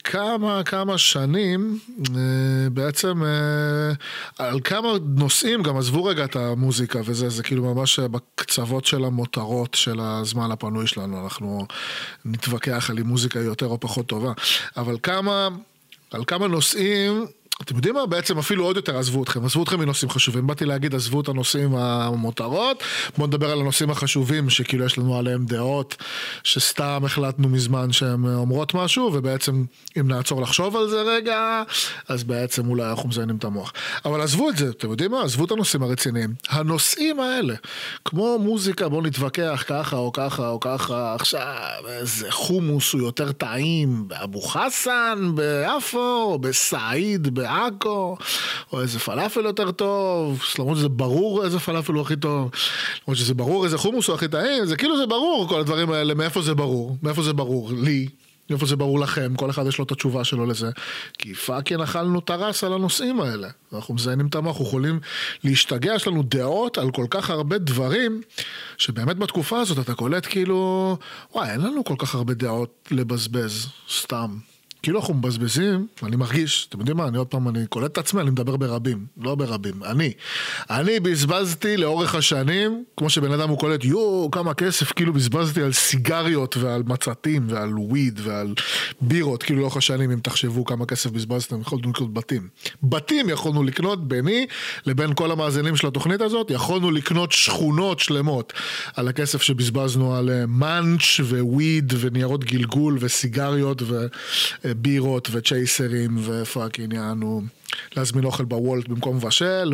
[0.03, 1.79] כמה, כמה שנים
[2.15, 3.91] אה, בעצם אה,
[4.37, 9.73] על כמה נושאים, גם עזבו רגע את המוזיקה וזה, זה כאילו ממש בקצוות של המותרות
[9.73, 11.65] של הזמן הפנוי שלנו, אנחנו
[12.25, 14.31] נתווכח על אם מוזיקה יותר או פחות טובה,
[14.77, 15.49] אבל כמה,
[16.11, 17.25] על כמה נושאים
[17.61, 18.05] אתם יודעים מה?
[18.05, 20.47] בעצם אפילו עוד יותר עזבו אתכם, עזבו אתכם מנושאים חשובים.
[20.47, 22.83] באתי להגיד עזבו את הנושאים המותרות,
[23.17, 25.95] בואו נדבר על הנושאים החשובים שכאילו יש לנו עליהם דעות,
[26.43, 29.63] שסתם החלטנו מזמן שהן אומרות משהו, ובעצם
[29.99, 31.63] אם נעצור לחשוב על זה רגע,
[32.07, 33.73] אז בעצם אולי אנחנו מזיינים את המוח.
[34.05, 35.23] אבל עזבו את זה, אתם יודעים מה?
[35.23, 36.33] עזבו את הנושאים הרציניים.
[36.49, 37.53] הנושאים האלה,
[38.05, 44.07] כמו מוזיקה, בואו נתווכח ככה או ככה או ככה, עכשיו איזה חומוס הוא יותר טעים
[44.07, 48.17] באבו חסן, ביפו, או בסעיד, בעכו,
[48.73, 52.51] או איזה פלאפל יותר טוב, למרות שזה ברור איזה פלאפל הוא הכי טוב,
[53.07, 56.13] למרות שזה ברור איזה חומוס הוא הכי טעים, זה כאילו זה ברור כל הדברים האלה,
[56.13, 58.07] מאיפה זה ברור, מאיפה זה ברור לי.
[58.49, 60.69] מאיפה זה ברור לכם, כל אחד יש לו את התשובה שלו לזה.
[61.17, 63.47] כי fucking אכלנו ת'ראש על הנושאים האלה.
[63.73, 64.99] אנחנו מזיינים את המוח, אנחנו יכולים
[65.43, 68.21] להשתגע, יש לנו דעות על כל כך הרבה דברים,
[68.77, 70.97] שבאמת בתקופה הזאת אתה קולט כאילו,
[71.33, 74.50] וואי, אין לנו כל כך הרבה דעות לבזבז, סתם.
[74.83, 78.21] כאילו אנחנו מבזבזים, אני מרגיש, אתם יודעים מה, אני עוד פעם, אני קולט את עצמי,
[78.21, 80.13] אני מדבר ברבים, לא ברבים, אני.
[80.69, 85.73] אני בזבזתי לאורך השנים, כמו שבן אדם הוא קולט, יואו, כמה כסף, כאילו בזבזתי על
[85.73, 88.53] סיגריות ועל מצתים ועל וויד ועל
[89.01, 92.47] בירות, כאילו לאורך השנים, אם תחשבו כמה כסף בזבזתם, יכולנו לקנות בתים.
[92.83, 94.47] בתים יכולנו לקנות ביני
[94.85, 98.53] לבין כל המאזינים של התוכנית הזאת, יכולנו לקנות שכונות שלמות
[98.95, 104.05] על הכסף שבזבזנו על אה, מאנץ' וויד וניירות גלגול וסיגריות ו...
[104.75, 107.41] בירות וצ'ייסרים ו fucking יענו
[107.95, 109.73] להזמין אוכל בוולט במקום מבשל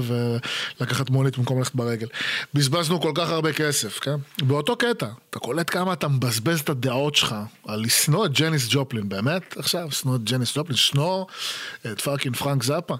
[0.80, 2.08] ולקחת מונית במקום ללכת ברגל.
[2.54, 4.16] בזבזנו כל כך הרבה כסף, כן?
[4.42, 7.36] באותו קטע, אתה קולט כמה אתה מבזבז את הדעות שלך
[7.68, 9.58] על לשנוא את ג'ניס ג'ופלין, באמת?
[9.58, 11.26] עכשיו, שנוא את ג'ניס ג'ופלין, שנוא
[11.86, 12.96] את fucking פרנק זאפה.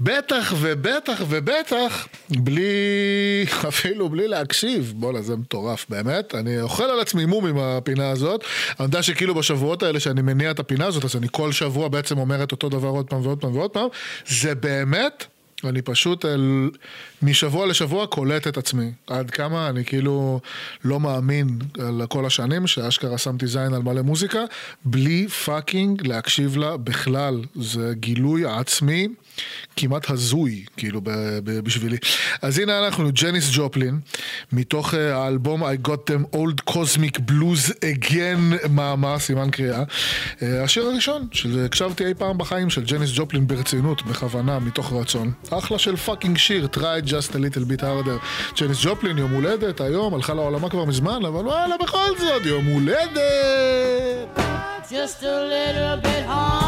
[0.00, 2.62] בטח ובטח ובטח, בלי,
[3.68, 6.34] אפילו בלי להקשיב, בואנה זה מטורף, באמת.
[6.34, 8.44] אני אוכל על עצמי מום עם הפינה הזאת.
[8.80, 12.18] אני יודע שכאילו בשבועות האלה שאני מניע את הפינה הזאת, אז אני כל שבוע בעצם
[12.18, 13.88] אומר את אותו דבר עוד פעם ועוד פעם ועוד פעם.
[14.28, 15.24] זה באמת,
[15.64, 16.70] אני פשוט אל,
[17.22, 18.92] משבוע לשבוע קולט את עצמי.
[19.06, 20.40] עד כמה אני כאילו
[20.84, 24.44] לא מאמין על כל השנים שאשכרה שמתי זין על מלא מוזיקה,
[24.84, 27.42] בלי fucking להקשיב לה בכלל.
[27.54, 29.08] זה גילוי עצמי
[29.80, 31.00] כמעט הזוי, כאילו,
[31.44, 31.96] בשבילי.
[32.42, 34.00] אז הנה אנחנו, ג'ניס ג'ופלין,
[34.52, 39.82] מתוך אה, האלבום I got them old kozmic blues again, mama, סימן קריאה.
[40.42, 45.32] אה, השיר הראשון שהקשבתי אי פעם בחיים של ג'ניס ג'ופלין ברצינות, בכוונה, מתוך רצון.
[45.50, 48.58] אחלה של fucking שיר, try just a little bit harder.
[48.60, 54.38] ג'ניס ג'ופלין, יום הולדת היום, הלכה לעולמה כבר מזמן, אבל וואלה, בכל זאת, יום הולדת!
[54.90, 56.67] just a little bit harder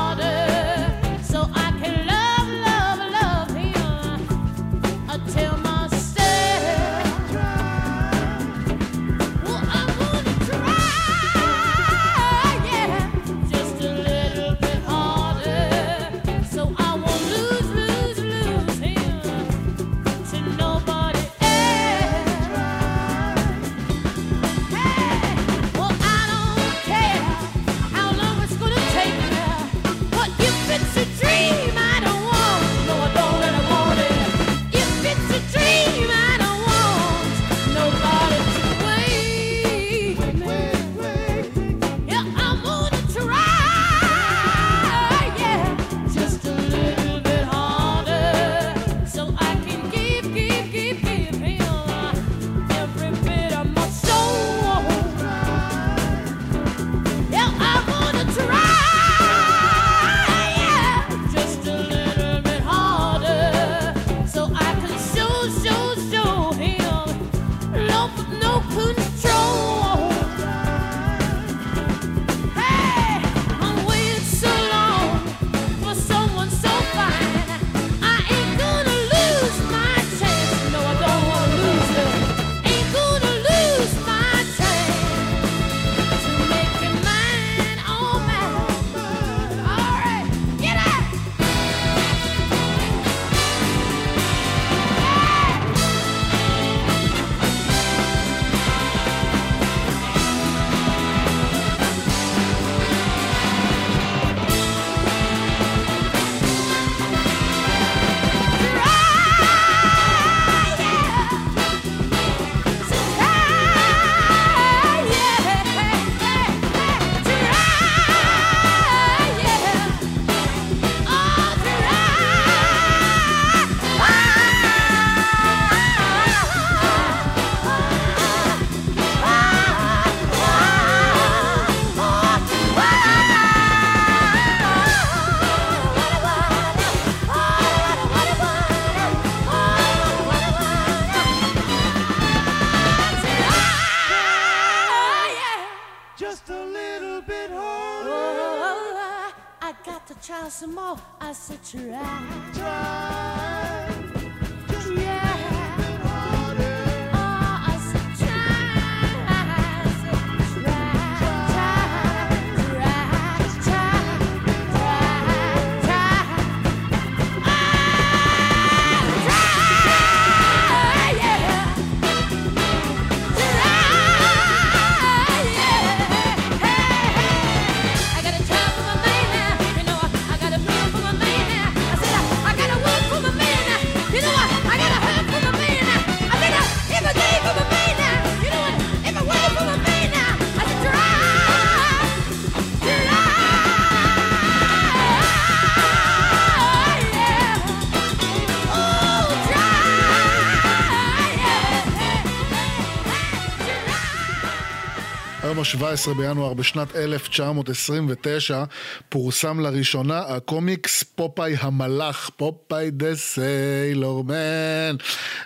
[205.60, 208.64] היום ה-17 בינואר בשנת 1929
[209.08, 214.96] פורסם לראשונה הקומיקס פופאי המלח, Popeye the Sailor Man.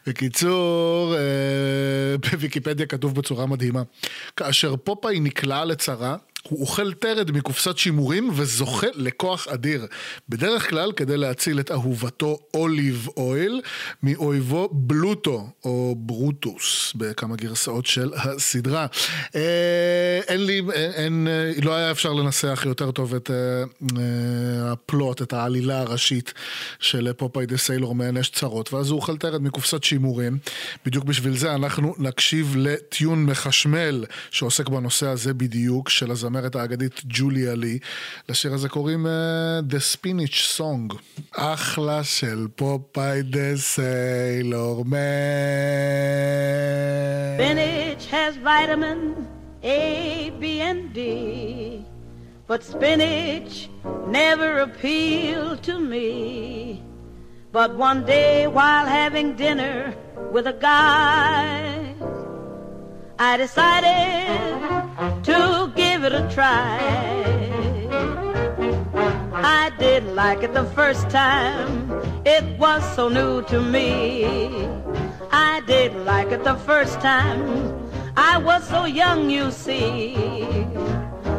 [0.06, 1.20] בקיצור, אה,
[2.18, 3.82] בוויקיפדיה כתוב בצורה מדהימה.
[4.36, 6.16] כאשר פופאי נקלע לצרה,
[6.48, 9.86] הוא אוכל תרד מקופסת שימורים וזוכה לכוח אדיר.
[10.28, 13.60] בדרך כלל כדי להציל את אהובתו אוליב אויל
[14.02, 18.86] מאויבו בלוטו או ברוטוס בכמה גרסאות של הסדרה.
[19.34, 23.36] אה, אין לי, אין, אין, אה, לא היה אפשר לנסח יותר טוב את אה,
[23.98, 26.32] אה, ה plot, את העלילה הראשית
[26.80, 30.38] של Popeye the Sailor Man, יש צרות, ואז הוא אוכל תרד מקופסת שימורים.
[30.86, 37.00] בדיוק בשביל זה אנחנו נקשיב ל tune מחשמל שעוסק בנושא הזה בדיוק, של הזמרת האגדית
[37.04, 37.78] ג'וליה לי.
[38.28, 40.94] לשיר הזה קוראים אה, The Spinach Song.
[41.32, 44.98] אחלה של Popeye the Sailor Man.
[47.38, 49.00] Spinach has vitamin
[49.62, 50.98] A, B, and D.
[52.48, 53.54] But spinach
[54.20, 56.82] never appealed to me.
[57.52, 59.94] But one day while having dinner
[60.34, 61.94] with a guy,
[63.18, 66.80] I decided to give it a try.
[69.32, 71.90] I didn't like it the first time,
[72.24, 74.66] it was so new to me.
[75.30, 77.72] I didn't like it the first time,
[78.16, 80.16] I was so young, you see.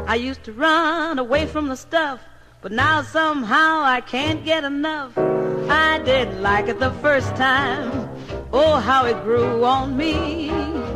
[0.07, 2.21] I used to run away from the stuff,
[2.61, 5.17] but now somehow I can't get enough.
[5.17, 8.09] I didn't like it the first time,
[8.53, 10.94] oh, how it grew on me.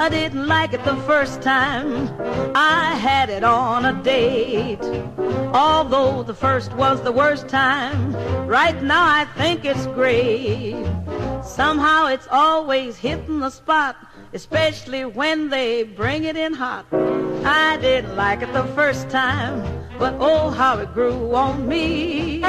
[0.00, 2.08] I didn't like it the first time
[2.56, 4.82] I had it on a date.
[5.52, 8.14] Although the first was the worst time,
[8.46, 10.86] right now I think it's great.
[11.44, 13.94] Somehow it's always hitting the spot,
[14.32, 16.86] especially when they bring it in hot.
[17.44, 19.60] I didn't like it the first time,
[19.98, 22.42] but oh, how it grew on me.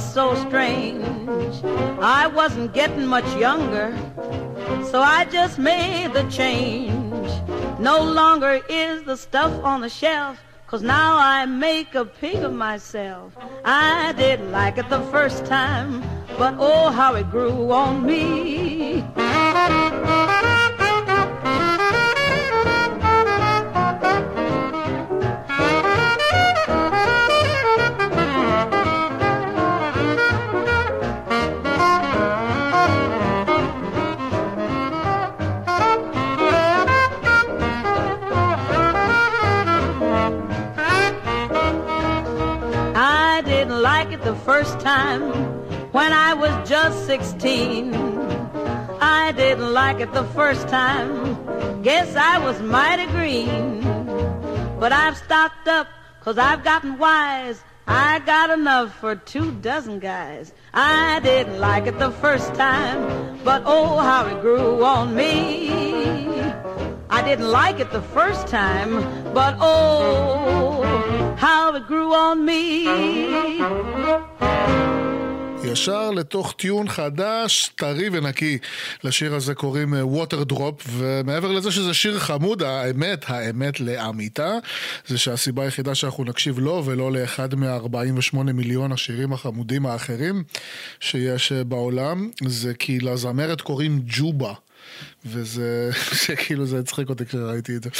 [0.00, 1.62] Was so strange.
[2.00, 3.94] I wasn't getting much younger,
[4.90, 7.30] so I just made the change.
[7.78, 12.52] No longer is the stuff on the shelf, cause now I make a pig of
[12.52, 13.36] myself.
[13.64, 16.02] I didn't like it the first time,
[16.38, 19.04] but oh, how it grew on me.
[44.50, 45.22] First time
[45.92, 47.94] when I was just 16.
[49.00, 51.12] I didn't like it the first time.
[51.84, 53.80] Guess I was mighty green.
[54.80, 55.86] But I've stocked up
[56.20, 57.62] cause I've gotten wise.
[57.86, 60.52] I got enough for two dozen guys.
[60.74, 65.99] I didn't like it the first time, but oh how it grew on me.
[67.30, 68.92] Didn't like it the first time,
[69.38, 70.82] but oh,
[71.46, 72.88] how it grew on me.
[75.64, 78.58] ישר לתוך tune חדש, טרי ונקי.
[79.04, 84.52] לשיר הזה קוראים Water Drop, ומעבר לזה שזה שיר חמוד, האמת, האמת לאמיתה,
[85.06, 90.44] זה שהסיבה היחידה שאנחנו נקשיב לו ולא לאחד מה-48 מיליון השירים החמודים האחרים
[91.00, 94.52] שיש אה, בעולם, זה כי לזמרת קוראים ג'ובה.
[95.26, 95.90] וזה,
[96.24, 97.90] שכאילו זה הצחיק אותי כשראיתי את זה.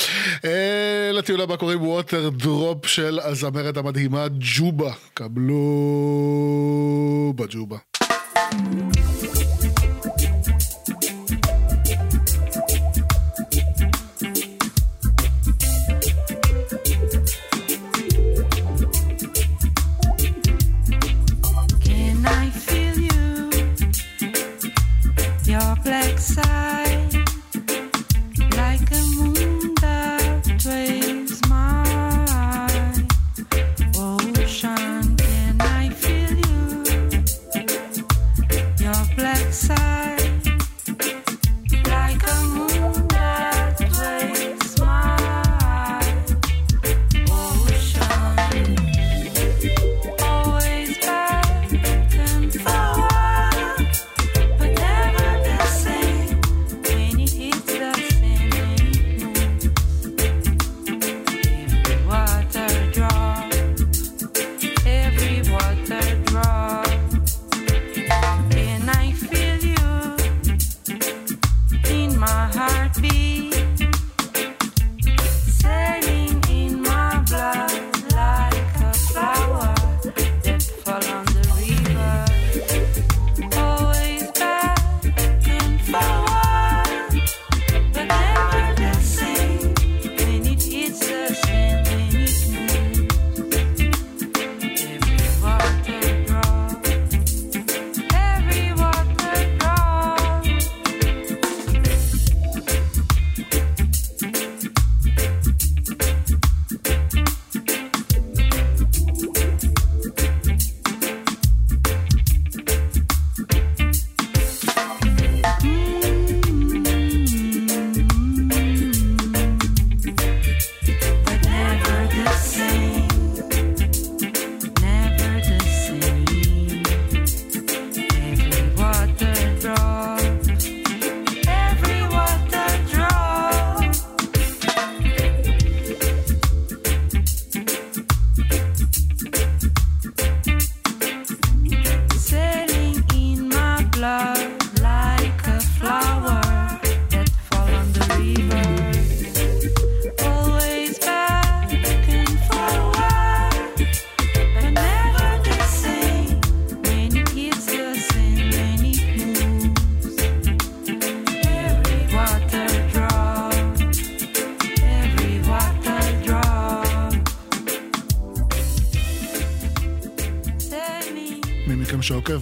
[0.45, 4.93] אה, לטיול הבא קוראים ווטר דרופ של הזמרת המדהימה ג'ובה.
[5.15, 5.63] קבלו
[7.37, 7.77] בג'ובה.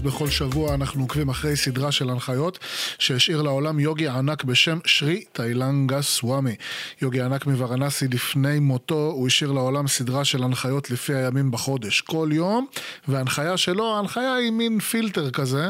[0.08, 2.58] בכל שבוע אנחנו עוקבים אחרי סדרה של הנחיות
[2.98, 6.54] שהשאיר לעולם יוגי ענק בשם שרי תאילנגה סוואמי.
[7.02, 12.00] יוגי ענק מוורנסי לפני מותו הוא השאיר לעולם סדרה של הנחיות לפי הימים בחודש.
[12.00, 12.66] כל יום,
[13.08, 15.68] וההנחיה שלו, ההנחיה היא מין פילטר כזה,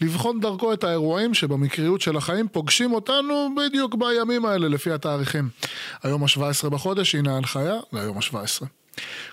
[0.00, 5.48] לבחון דרכו את האירועים שבמקריות של החיים פוגשים אותנו בדיוק בימים האלה לפי התאריכים.
[6.02, 8.77] היום ה-17 בחודש, הנה ההנחיה ליום ה-17.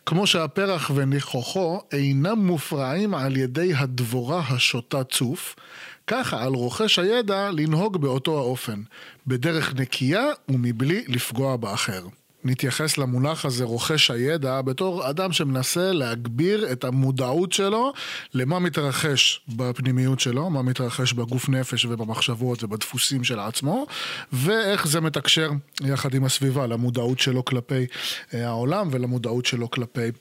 [0.05, 5.55] כמו שהפרח וניחוחו אינם מופרעים על ידי הדבורה השותה צוף,
[6.07, 8.81] ככה על רוכש הידע לנהוג באותו האופן,
[9.27, 12.05] בדרך נקייה ומבלי לפגוע באחר.
[12.45, 17.93] נתייחס למונח הזה רוכש הידע בתור אדם שמנסה להגביר את המודעות שלו
[18.33, 23.85] למה מתרחש בפנימיות שלו, מה מתרחש בגוף נפש ובמחשבות ובדפוסים של עצמו,
[24.33, 25.49] ואיך זה מתקשר
[25.81, 27.85] יחד עם הסביבה למודעות שלו כלפי
[28.33, 30.11] אה, העולם ולמודעות שלו כלפי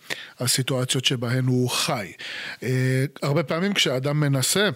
[0.40, 2.12] הסיטואציות שבהן הוא חי.
[2.62, 4.68] אה, הרבה פעמים כשאדם מנסה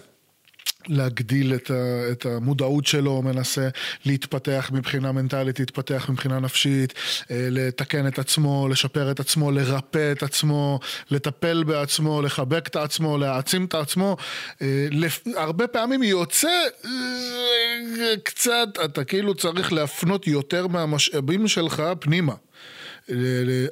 [0.87, 3.69] להגדיל את, ה, את המודעות שלו, מנסה
[4.05, 6.93] להתפתח מבחינה מנטלית, להתפתח מבחינה נפשית,
[7.31, 10.79] אה, לתקן את עצמו, לשפר את עצמו, לרפא את עצמו,
[11.11, 14.17] לטפל בעצמו, לחבק את עצמו, להעצים את עצמו.
[14.61, 14.87] אה.
[15.35, 16.47] הרבה פעמים יוצא
[16.85, 16.89] אה,
[18.23, 22.33] קצת, אתה כאילו צריך להפנות יותר מהמשאבים שלך פנימה.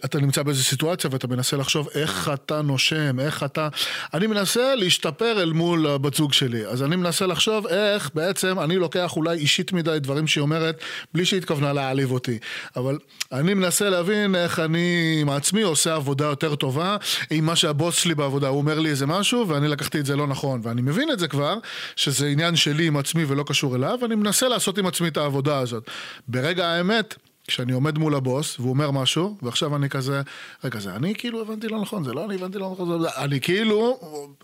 [0.06, 3.68] אתה נמצא באיזו סיטואציה ואתה מנסה לחשוב איך אתה נושם, איך אתה...
[4.14, 8.76] אני מנסה להשתפר אל מול הבת זוג שלי, אז אני מנסה לחשוב איך בעצם אני
[8.76, 10.82] לוקח אולי אישית מדי דברים שהיא אומרת,
[11.14, 12.38] בלי שהיא התכוונה להעליב אותי.
[12.76, 12.98] אבל
[13.32, 16.98] אני מנסה להבין איך אני עם עצמי עושה עבודה יותר טובה
[17.30, 20.28] עם מה שהבוס שלי בעבודה, הוא אומר לי איזה משהו ואני לקחתי את זה לא
[20.28, 21.58] נכון, ואני מבין את זה כבר,
[21.96, 25.60] שזה עניין שלי עם עצמי ולא קשור אליו, ואני מנסה לעשות עם עצמי את העבודה
[25.60, 25.90] הזאת.
[26.28, 27.16] ברגע האמת,
[27.48, 30.22] כשאני עומד מול הבוס והוא אומר משהו, ועכשיו אני כזה,
[30.64, 33.08] רגע, זה אני כאילו הבנתי לא נכון, זה לא אני הבנתי לא נכון, זה...
[33.18, 34.00] אני כאילו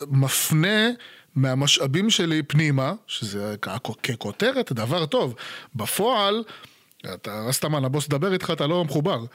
[0.08, 0.90] מפנה
[1.36, 3.56] מהמשאבים שלי פנימה, שזה
[4.04, 5.36] ככותרת דבר טוב.
[5.76, 6.44] בפועל,
[7.14, 9.26] אתה סתם הבוס מדבר איתך, אתה לא מחובר.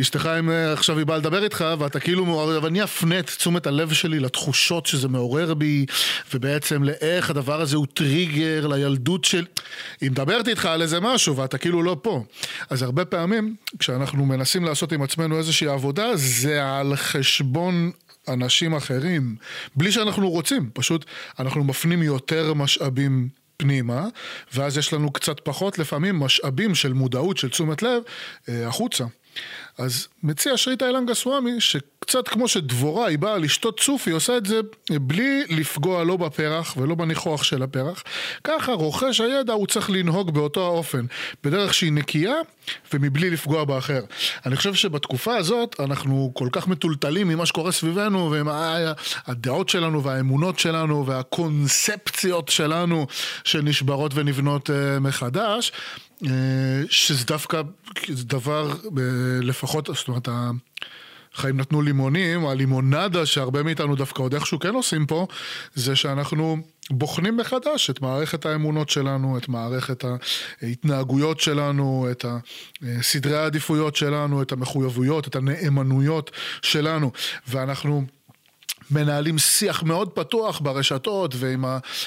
[0.00, 3.66] אשתך אם אה, עכשיו היא באה לדבר איתך, ואתה כאילו מעורר, ואני אפנה את תשומת
[3.66, 5.86] הלב שלי לתחושות שזה מעורר בי,
[6.34, 9.44] ובעצם לאיך הדבר הזה הוא טריגר לילדות של...
[10.00, 12.24] היא מדברת איתך על איזה משהו, ואתה כאילו לא פה.
[12.70, 17.90] אז הרבה פעמים, כשאנחנו מנסים לעשות עם עצמנו איזושהי עבודה, זה על חשבון
[18.28, 19.36] אנשים אחרים,
[19.76, 21.04] בלי שאנחנו רוצים, פשוט
[21.38, 23.28] אנחנו מפנים יותר משאבים
[23.62, 24.08] פנימה,
[24.54, 28.02] ואז יש לנו קצת פחות לפעמים משאבים של מודעות, של תשומת לב,
[28.48, 29.04] אה, החוצה.
[29.78, 34.46] אז מציע שריטה אילנגה סוואמי, שקצת כמו שדבורה היא באה לשתות צוף, היא עושה את
[34.46, 34.60] זה
[34.90, 38.02] בלי לפגוע לא בפרח ולא בניחוח של הפרח.
[38.44, 41.06] ככה רוכש הידע הוא צריך לנהוג באותו האופן,
[41.44, 42.34] בדרך שהיא נקייה
[42.92, 44.00] ומבלי לפגוע באחר.
[44.46, 48.48] אני חושב שבתקופה הזאת אנחנו כל כך מטולטלים ממה שקורה סביבנו ועם
[49.26, 53.06] הדעות שלנו והאמונות שלנו והקונספציות שלנו
[53.44, 55.72] שנשברות ונבנות אה, מחדש.
[56.26, 56.30] אה,
[56.90, 57.62] שזה דווקא
[58.10, 59.02] דבר, אה,
[59.42, 60.28] לפחות, זאת אומרת,
[61.34, 65.26] החיים נתנו לימונים, הלימונדה שהרבה מאיתנו דווקא עוד איכשהו כן עושים פה,
[65.74, 66.56] זה שאנחנו
[66.90, 70.04] בוחנים מחדש את מערכת האמונות שלנו, את מערכת
[70.62, 72.24] ההתנהגויות שלנו, את
[73.02, 76.30] סדרי העדיפויות שלנו, את המחויבויות, את הנאמנויות
[76.62, 77.12] שלנו,
[77.48, 78.17] ואנחנו...
[78.90, 81.64] מנהלים שיח מאוד פתוח ברשתות ועם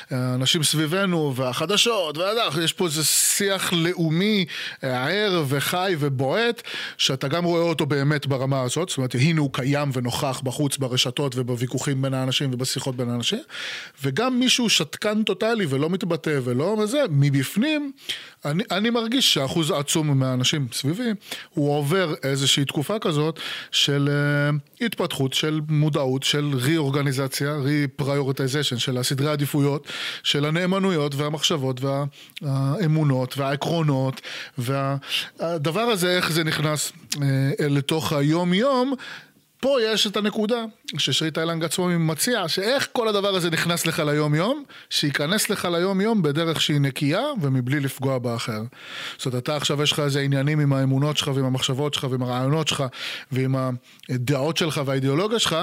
[0.09, 2.17] האנשים סביבנו והחדשות,
[2.53, 4.45] ויש פה איזה שיח לאומי
[4.81, 6.61] ער וחי ובועט,
[6.97, 11.33] שאתה גם רואה אותו באמת ברמה הזאת, זאת אומרת הנה הוא קיים ונוכח בחוץ ברשתות
[11.35, 13.39] ובוויכוחים בין האנשים ובשיחות בין האנשים,
[14.03, 17.91] וגם מישהו שתקן טוטאלי ולא מתבטא ולא מזה, מבפנים
[18.45, 21.09] אני, אני מרגיש שאחוז עצום מהאנשים סביבי,
[21.53, 23.39] הוא עובר איזושהי תקופה כזאת
[23.71, 29.87] של uh, התפתחות, של מודעות, של רי-אורגניזציה, רי-פריורטיזיישן, של הסדרי העדיפויות,
[30.23, 34.21] של הנאמנויות והמחשבות והאמונות והעקרונות,
[34.57, 37.17] והדבר הזה, איך זה נכנס uh,
[37.59, 38.93] לתוך היום-יום,
[39.61, 40.65] פה יש את הנקודה
[40.97, 46.01] ששרי תאילנד עצמו מציע, שאיך כל הדבר הזה נכנס לך ליום יום, שייכנס לך ליום
[46.01, 48.61] יום בדרך שהיא נקייה ומבלי לפגוע באחר.
[49.17, 52.23] זאת אומרת, אתה עכשיו יש לך איזה עניינים עם האמונות שלך ועם המחשבות שלך ועם
[52.23, 52.83] הרעיונות שלך
[53.31, 53.55] ועם
[54.09, 55.55] הדעות שלך והאידיאולוגיה שלך,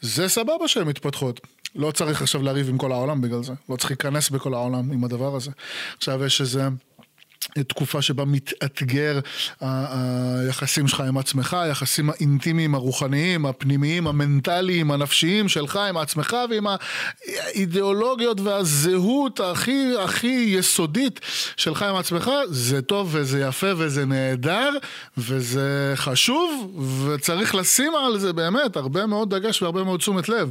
[0.00, 1.40] זה סבבה שהן מתפתחות.
[1.74, 5.04] לא צריך עכשיו לריב עם כל העולם בגלל זה, לא צריך להיכנס בכל העולם עם
[5.04, 5.50] הדבר הזה.
[5.96, 6.68] עכשיו יש איזה...
[7.62, 9.20] תקופה שבה מתאתגר
[9.60, 16.66] היחסים שלך עם עצמך, היחסים האינטימיים, הרוחניים, הפנימיים, המנטליים, הנפשיים שלך עם עצמך ועם
[17.26, 21.20] האידיאולוגיות והזהות הכי הכי יסודית
[21.56, 24.70] שלך עם עצמך, זה טוב וזה יפה וזה נהדר
[25.18, 30.50] וזה חשוב וצריך לשים על זה באמת הרבה מאוד דגש והרבה מאוד תשומת לב.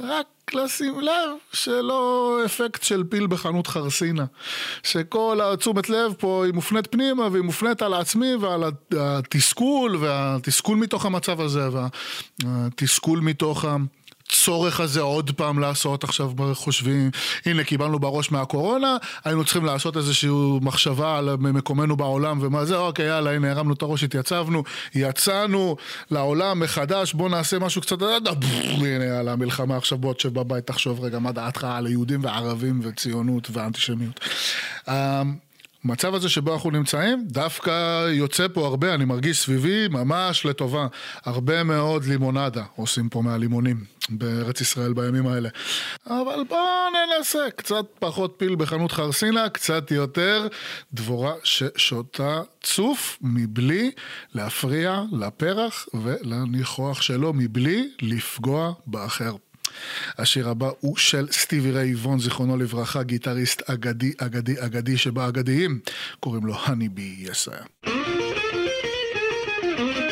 [0.00, 4.24] רק לשים לב שלא אפקט של פיל בחנות חרסינה.
[4.82, 8.62] שכל התשומת לב פה היא מופנית פנימה והיא מופנית על העצמי ועל
[8.96, 11.68] התסכול והתסכול מתוך המצב הזה
[12.42, 13.76] והתסכול מתוך ה...
[14.32, 17.10] הצורך הזה עוד פעם לעשות עכשיו חושבים
[17.46, 23.06] הנה קיבלנו בראש מהקורונה היינו צריכים לעשות איזושהי מחשבה על מקומנו בעולם ומה זה אוקיי
[23.06, 24.62] יאללה הנה הרמנו את הראש התייצבנו
[24.94, 25.76] יצאנו
[26.10, 28.02] לעולם מחדש בוא נעשה משהו קצת
[28.78, 33.48] הנה יאללה המלחמה עכשיו בוא תשב בבית תחשוב רגע מה דעתך על היהודים וערבים וציונות
[33.52, 34.20] ואנטישמיות
[35.88, 40.86] המצב הזה שבו אנחנו נמצאים, דווקא יוצא פה הרבה, אני מרגיש סביבי, ממש לטובה.
[41.24, 45.48] הרבה מאוד לימונדה עושים פה מהלימונים בארץ ישראל בימים האלה.
[46.06, 46.60] אבל בואו
[47.18, 50.48] ננסה, קצת פחות פיל בחנות חרסינה, קצת יותר
[50.94, 53.90] דבורה ששותה צוף מבלי
[54.34, 59.34] להפריע לפרח ולניחוח שלו, מבלי לפגוע באחר.
[60.18, 65.80] השיר הבא הוא של סטיבי ריי וון, זיכרונו לברכה, גיטריסט אגדי, אגדי, אגדי שבאגדיים,
[66.20, 67.62] קוראים לו האני בי יסיה.
[69.78, 70.07] Like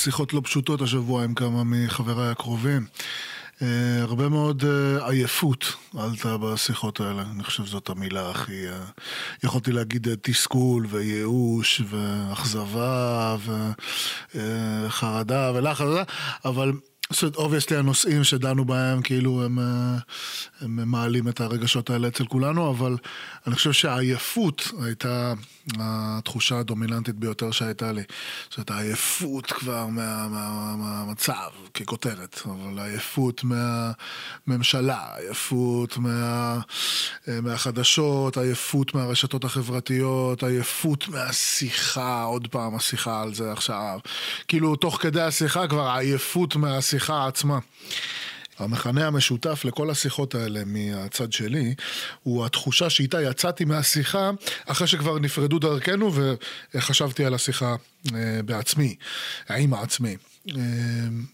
[0.00, 2.86] שיחות לא פשוטות השבוע עם כמה מחבריי הקרובים.
[3.62, 8.68] אה, הרבה מאוד אה, עייפות עלתה בשיחות האלה, אני חושב שזאת המילה הכי...
[8.68, 8.84] אה,
[9.44, 13.36] יכולתי להגיד תסכול וייאוש ואכזבה
[14.34, 15.86] וחרדה ולחץ,
[16.44, 16.72] אבל
[17.10, 19.96] זאת אומרת, אובייסטי הנושאים שדנו בהם, כאילו הם, אה,
[20.60, 22.96] הם מעלים את הרגשות האלה אצל כולנו, אבל
[23.46, 25.32] אני חושב שהעייפות הייתה
[25.78, 28.02] התחושה הדומיננטית ביותר שהייתה לי.
[28.48, 36.58] זאת אומרת, העייפות כבר מה- מה- מהמצב, ככותרת, אבל העייפות מהממשלה, עייפות מה,
[37.28, 43.98] אה, מהחדשות, עייפות מהרשתות החברתיות, עייפות מהשיחה, עוד פעם השיחה על זה עכשיו.
[44.48, 47.58] כאילו, תוך כדי השיחה כבר העייפות מהשיחה עצמה.
[48.58, 51.74] המכנה המשותף לכל השיחות האלה מהצד שלי,
[52.22, 54.30] הוא התחושה שאיתה יצאתי מהשיחה
[54.66, 56.12] אחרי שכבר נפרדו דרכנו
[56.74, 57.76] וחשבתי על השיחה
[58.14, 58.94] אה, בעצמי,
[59.50, 60.16] עם עצמי.
[60.48, 60.54] אה,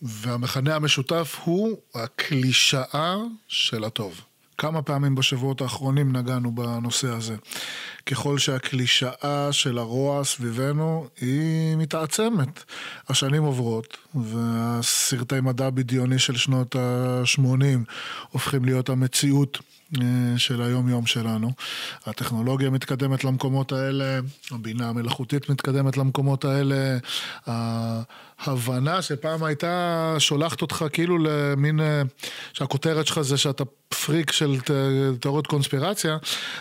[0.03, 3.17] והמכנה המשותף הוא הקלישאה
[3.49, 4.21] של הטוב.
[4.59, 7.37] כמה פעמים בשבועות האחרונים נגענו בנושא הזה.
[8.07, 12.65] ככל שהקלישאה של הרוע סביבנו היא מתעצמת.
[13.09, 17.93] השנים עוברות, והסרטי מדע בדיוני של שנות ה-80
[18.31, 19.59] הופכים להיות המציאות
[19.95, 21.51] אה, של היום-יום שלנו.
[22.07, 26.99] הטכנולוגיה מתקדמת למקומות האלה, הבינה המלאכותית מתקדמת למקומות האלה,
[28.39, 32.03] ההבנה שפעם הייתה שולחת אותך כאילו למין, אה,
[32.53, 34.57] שהכותרת שלך זה שאתה פריק של
[35.21, 36.17] תיאוריות קונספירציה,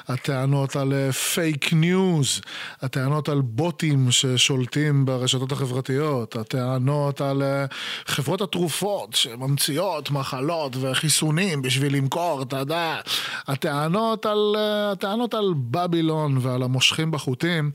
[0.08, 0.93] הטענות על
[1.36, 2.42] פייק ניוז,
[2.82, 7.66] הטענות על בוטים ששולטים ברשתות החברתיות, הטענות על אה,
[8.06, 13.00] חברות התרופות שממציאות מחלות וחיסונים בשביל למכור, אתה יודע,
[13.48, 17.72] הטענות על, אה, הטענות על בבילון ועל המושכים בחוטים,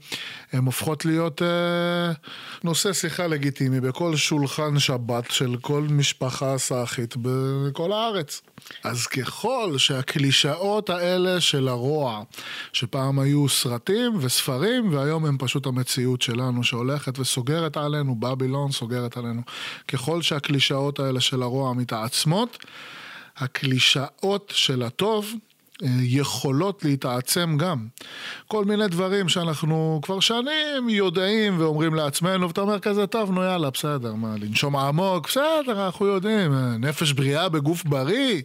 [0.52, 2.12] הן הופכות להיות אה,
[2.64, 8.42] נושא שיחה לגיטימי בכל שולחן שבת של כל משפחה סאחית בכל הארץ.
[8.84, 12.22] אז ככל שהקלישאות האלה של הרוע,
[12.72, 19.42] שפעם היו סרטים וספרים, והיום הם פשוט המציאות שלנו שהולכת וסוגרת עלינו, בבילון סוגרת עלינו.
[19.88, 22.58] ככל שהקלישאות האלה של הרוע מתעצמות,
[23.36, 25.34] הקלישאות של הטוב
[26.00, 27.86] יכולות להתעצם גם.
[28.48, 33.70] כל מיני דברים שאנחנו כבר שנים יודעים ואומרים לעצמנו, ואתה אומר כזה, טוב, נו יאללה,
[33.70, 38.42] בסדר, מה, לנשום עמוק, בסדר, אנחנו יודעים, אה, נפש בריאה בגוף בריא,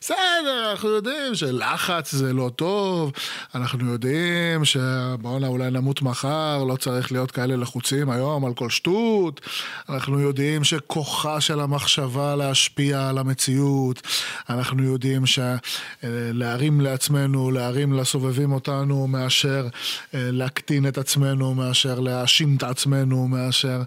[0.00, 3.12] בסדר, אנחנו יודעים שלחץ זה לא טוב,
[3.54, 9.40] אנחנו יודעים שבואנה אולי נמות מחר, לא צריך להיות כאלה לחוצים היום על כל שטות,
[9.88, 14.02] אנחנו יודעים שכוחה של המחשבה להשפיע על המציאות,
[14.50, 19.68] אנחנו יודעים שלהרים לעצמנו, להרים לסובבים אותנו, מאשר
[20.14, 23.82] אה, להקטין את עצמנו, מאשר להאשים את עצמנו, מאשר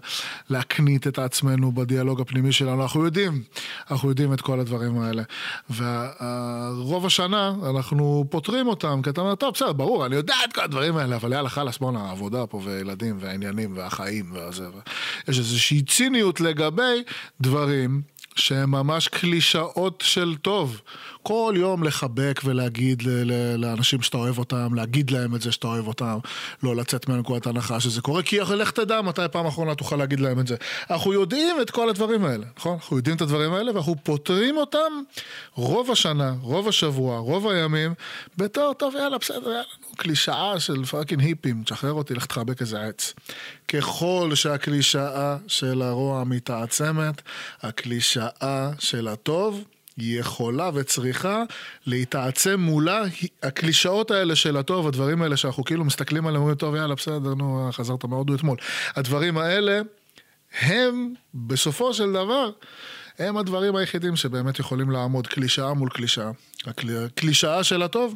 [0.50, 2.82] להקנית את עצמנו בדיאלוג הפנימי שלנו.
[2.82, 3.42] אנחנו יודעים,
[3.90, 5.22] אנחנו יודעים את כל הדברים האלה.
[5.76, 10.60] ורוב השנה אנחנו פותרים אותם, כי אתה אומר, טוב, בסדר, ברור, אני יודע את כל
[10.60, 14.64] הדברים האלה, אבל יאללה, חלאס, בואנה, העבודה פה, וילדים, והעניינים, והחיים, וזה.
[15.28, 17.02] יש איזושהי ציניות לגבי
[17.40, 18.02] דברים.
[18.34, 20.80] שהם ממש קלישאות של טוב.
[21.22, 25.66] כל יום לחבק ולהגיד ל- ל- לאנשים שאתה אוהב אותם, להגיד להם את זה שאתה
[25.66, 26.18] אוהב אותם,
[26.62, 30.40] לא לצאת מנקודת הנחה שזה קורה, כי לך תדע מתי פעם אחרונה תוכל להגיד להם
[30.40, 30.56] את זה.
[30.90, 32.72] אנחנו יודעים את כל הדברים האלה, נכון?
[32.72, 34.92] אנחנו יודעים את הדברים האלה ואנחנו פותרים אותם
[35.54, 37.94] רוב השנה, רוב השבוע, רוב הימים,
[38.36, 39.62] בתור, טוב, יאללה, בסדר, יאללה,
[39.98, 43.14] קלישאה של פאקינג היפים, תשחרר אותי, לך תחבק איזה עץ.
[43.68, 47.22] ככל שהקלישאה של הרוע מתעצמת,
[47.62, 49.64] הקלישאה של הטוב
[49.98, 51.42] יכולה וצריכה
[51.86, 53.02] להתעצם מולה
[53.42, 57.68] הקלישאות האלה של הטוב, הדברים האלה שאנחנו כאילו מסתכלים עליהם, אומרים, טוב, יאללה, בסדר, נו,
[57.72, 58.56] חזרת מהודו אתמול.
[58.96, 59.80] הדברים האלה
[60.60, 62.50] הם, בסופו של דבר,
[63.18, 66.30] הם הדברים היחידים שבאמת יכולים לעמוד קלישאה מול קלישאה.
[66.66, 68.14] הקלישאה של הטוב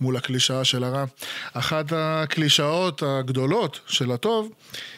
[0.00, 1.04] מול הקלישאה של הרע.
[1.52, 4.52] אחת הקלישאות הגדולות של הטוב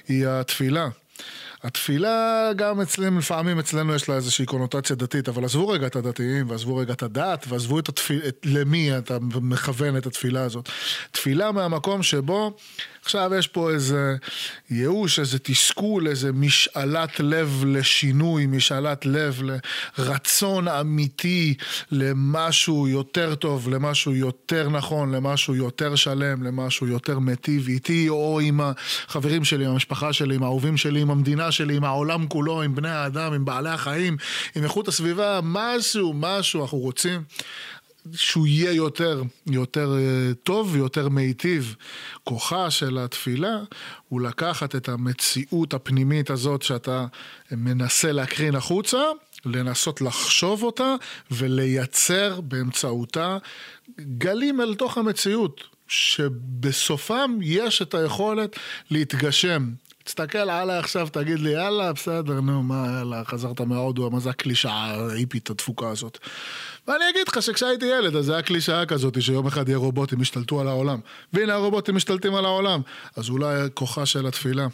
[0.08, 0.88] היא התפילה.
[1.62, 6.50] התפילה גם אצלנו, לפעמים אצלנו יש לה איזושהי קונוטציה דתית, אבל עזבו רגע את הדתיים,
[6.50, 10.68] ועזבו רגע את הדת, ועזבו את התפילה, את, למי אתה מכוון את התפילה הזאת.
[11.10, 12.56] תפילה מהמקום שבו
[13.04, 14.16] עכשיו יש פה איזה
[14.70, 19.42] ייאוש, איזה תסכול, איזה משאלת לב לשינוי, משאלת לב
[19.98, 21.54] לרצון אמיתי
[21.90, 28.60] למשהו יותר טוב, למשהו יותר נכון, למשהו יותר שלם, למשהו יותר מיטיב איתי, או עם
[28.60, 32.74] החברים שלי, עם המשפחה שלי, עם האהובים שלי, עם המדינה שלי, עם העולם כולו, עם
[32.74, 34.16] בני האדם, עם בעלי החיים,
[34.56, 37.22] עם איכות הסביבה, משהו, משהו אנחנו רוצים.
[38.12, 41.76] שהוא יהיה יותר, יותר אה, טוב ויותר מיטיב.
[42.24, 43.58] כוחה של התפילה
[44.08, 47.06] הוא לקחת את המציאות הפנימית הזאת שאתה
[47.50, 48.98] מנסה להקרין החוצה,
[49.44, 50.94] לנסות לחשוב אותה
[51.30, 53.38] ולייצר באמצעותה
[54.00, 58.58] גלים אל תוך המציאות, שבסופם יש את היכולת
[58.90, 59.70] להתגשם.
[60.04, 64.72] תסתכל עליי עכשיו, תגיד לי, יאללה, בסדר, נו, מה, יאללה, חזרת מהודו, מה זה הקלישאה
[64.72, 66.18] ההיפית הדפוקה הזאת?
[66.88, 70.60] ואני אגיד לך שכשהייתי ילד, אז זה היה קלישאה כזאת, שיום אחד יהיה רובוטים ישתלטו
[70.60, 70.98] על העולם.
[71.32, 72.80] והנה הרובוטים משתלטים על העולם.
[73.16, 74.66] אז אולי כוחה של התפילה,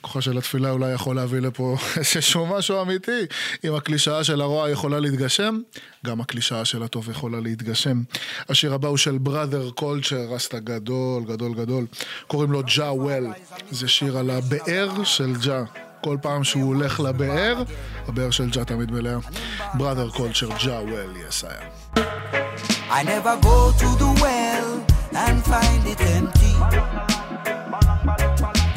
[0.00, 3.20] כוחה של התפילה אולי יכול להביא לפה איזשהו משהו אמיתי.
[3.64, 5.60] אם הקלישאה של הרוע יכולה להתגשם,
[6.06, 8.02] גם הקלישאה של הטוב יכולה להתגשם.
[8.48, 11.86] השיר הבא הוא של בראדר קולצ'ר, רסטה גדול, גדול, גדול.
[12.26, 13.26] קוראים לו ג'ה וול.
[13.70, 15.62] זה שיר על הבאר של ג'ה.
[16.00, 17.62] כל פעם שהוא הולך לבאר,
[18.08, 19.16] הבאר של ג'ה תמיד מלאה.
[19.74, 22.04] בראדר קולצ'ר, ג'ה וול, יס היה.
[22.90, 24.68] I never go to the well
[25.24, 26.54] and find it empty.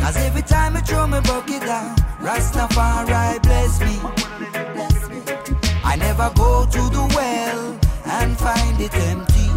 [0.02, 1.96] Cause every time I throw my bucket down,
[2.26, 3.96] Rastafari bless me.
[5.92, 7.62] I never go to the well
[8.18, 9.50] and find it empty.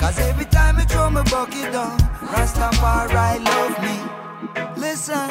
[0.00, 1.96] Cause every time I throw my bucket down,
[2.32, 4.21] Rastafari love me.
[4.82, 5.30] Listen,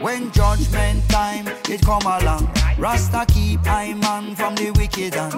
[0.00, 5.34] when judgment time it come along, Rasta keep I man from the wicked and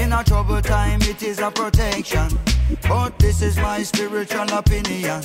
[0.00, 2.28] in a trouble time it is a protection.
[2.88, 5.20] But this is my spiritual opinion.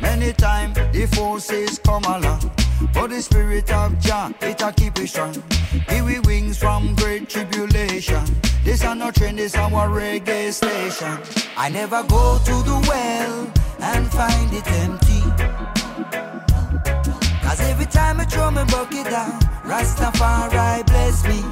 [0.00, 2.50] Many time the forces come along.
[2.94, 5.34] But the spirit of Jah, it a keep it strong.
[5.90, 8.24] Give we wings from great tribulation.
[8.64, 11.18] This are not trend, this our reggae station.
[11.58, 16.31] I never go to the well and find it empty.
[17.52, 19.38] Cause every time I throw my bucket down,
[19.68, 21.44] Rastafari bless me.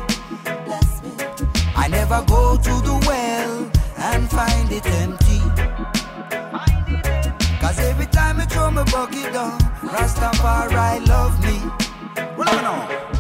[1.77, 5.41] I never go to the well and find it empty.
[7.61, 9.59] Cause every time I throw my bucket down,
[9.93, 11.61] Rastafari love me.
[12.35, 13.20] Well, I know.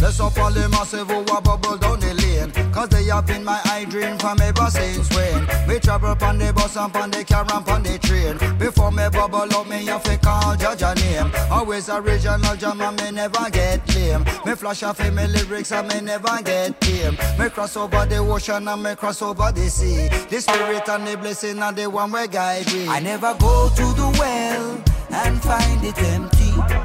[0.00, 3.44] Let's up all the massive who a bubble down the lane Cause they have been
[3.44, 5.46] my eye dream from ever since when.
[5.68, 8.38] Me travel pon the bus and pon the car and pon the train.
[8.58, 11.30] Before me bubble up me have to call judge a name.
[11.50, 14.24] Always original jam and me never get lame.
[14.46, 17.18] Me flash off me lyrics and me never get tame.
[17.38, 20.08] Me cross over the ocean and me cross over the sea.
[20.30, 22.88] The spirit and the blessing and the one way guide me.
[22.88, 26.79] I never go to the well and find it empty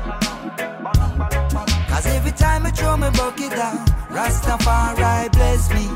[1.96, 5.88] Cause every time I throw my bucket down, Rastafari bless me.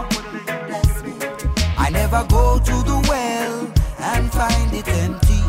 [1.77, 3.67] I never go to the well
[3.99, 5.41] and find it empty.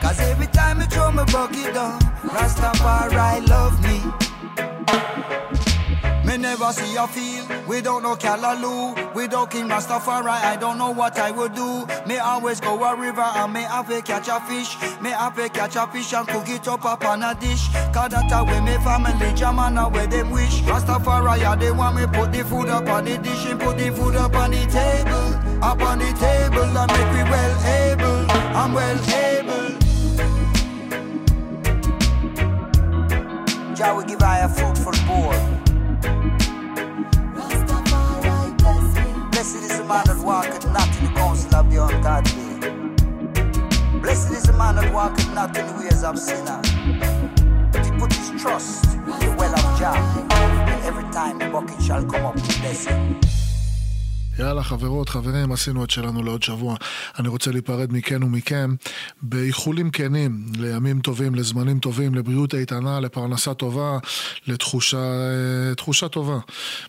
[0.00, 4.17] Cause every time I throw my bucket down, Rastafari love me.
[6.58, 9.14] Me never see a field without no Callaloo.
[9.14, 11.86] Without King Rastafari, I don't know what I would do.
[12.04, 14.76] Me always go a river and me have to catch a fish.
[15.00, 17.68] Me have to catch a fish and cook it up up on a dish.
[17.94, 20.62] Cause that's how way me family jam and how way them wish.
[20.62, 23.92] Rastafari, are the one me put the food up on the dish and put the
[23.92, 25.62] food up on the table.
[25.62, 28.30] Up on the table and make we well able.
[28.56, 29.78] I'm well able.
[33.76, 35.58] Jah will give I a food for the board.
[39.88, 42.58] Man that walketh not in the counsel of the ungodly.
[44.00, 46.60] Blessed is the man that walketh not in the ways of sinner.
[47.72, 49.96] But he put his trust in the well of Jah.
[50.30, 53.18] And every time the bucket shall come up with blessing.
[54.38, 56.76] יאללה, חברות, חברים, עשינו את שלנו לעוד שבוע.
[57.18, 58.74] אני רוצה להיפרד מכן ומכם
[59.22, 63.98] באיחולים כנים, לימים טובים, לזמנים טובים, לבריאות איתנה, לפרנסה טובה,
[64.46, 64.96] לתחושה
[66.04, 66.38] אה, טובה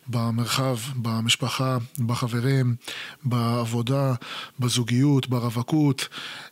[0.07, 2.75] במרחב, במשפחה, בחברים,
[3.23, 4.13] בעבודה,
[4.59, 6.07] בזוגיות, ברווקות.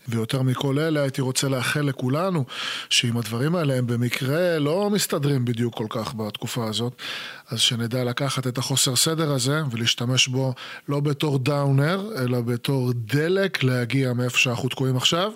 [0.07, 2.45] ויותר מכל אלה הייתי רוצה לאחל לכולנו
[2.89, 7.01] שאם הדברים האלה הם במקרה לא מסתדרים בדיוק כל כך בתקופה הזאת,
[7.49, 10.53] אז שנדע לקחת את החוסר סדר הזה ולהשתמש בו
[10.87, 15.31] לא בתור downer, אלא בתור דלק להגיע מאיפה שאנחנו תקועים עכשיו,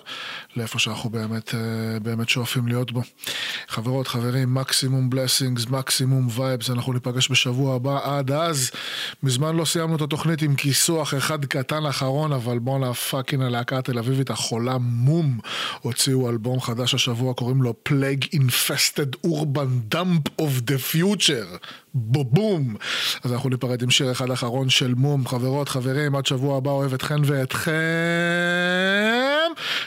[0.56, 3.02] לאיפה שאנחנו באמת, אה, באמת שואפים להיות בו.
[3.68, 8.18] חברות, חברים, מקסימום blessings, מקסימום vibes, אנחנו ניפגש בשבוע הבא.
[8.18, 8.70] עד אז,
[9.22, 13.98] מזמן לא סיימנו את התוכנית עם כיסוח אחד קטן אחרון, אבל בואנה fucking הלהקה התל
[13.98, 15.38] אביבית החולה מום
[15.80, 21.58] הוציאו אלבום חדש השבוע, קוראים לו Plague Infested Urban Dump of the Future.
[21.94, 22.76] בובום.
[23.24, 25.28] אז אנחנו ניפרד עם שיר אחד אחרון של מום.
[25.28, 27.72] חברות, חברים, עד שבוע הבא אוהב אתכן ואתכם.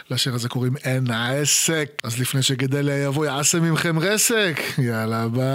[0.10, 1.90] לשיר הזה קוראים אין העסק.
[2.04, 4.62] אז לפני שגדליה יבוא יעשה ממכם רסק.
[4.78, 5.46] יאללה ביי.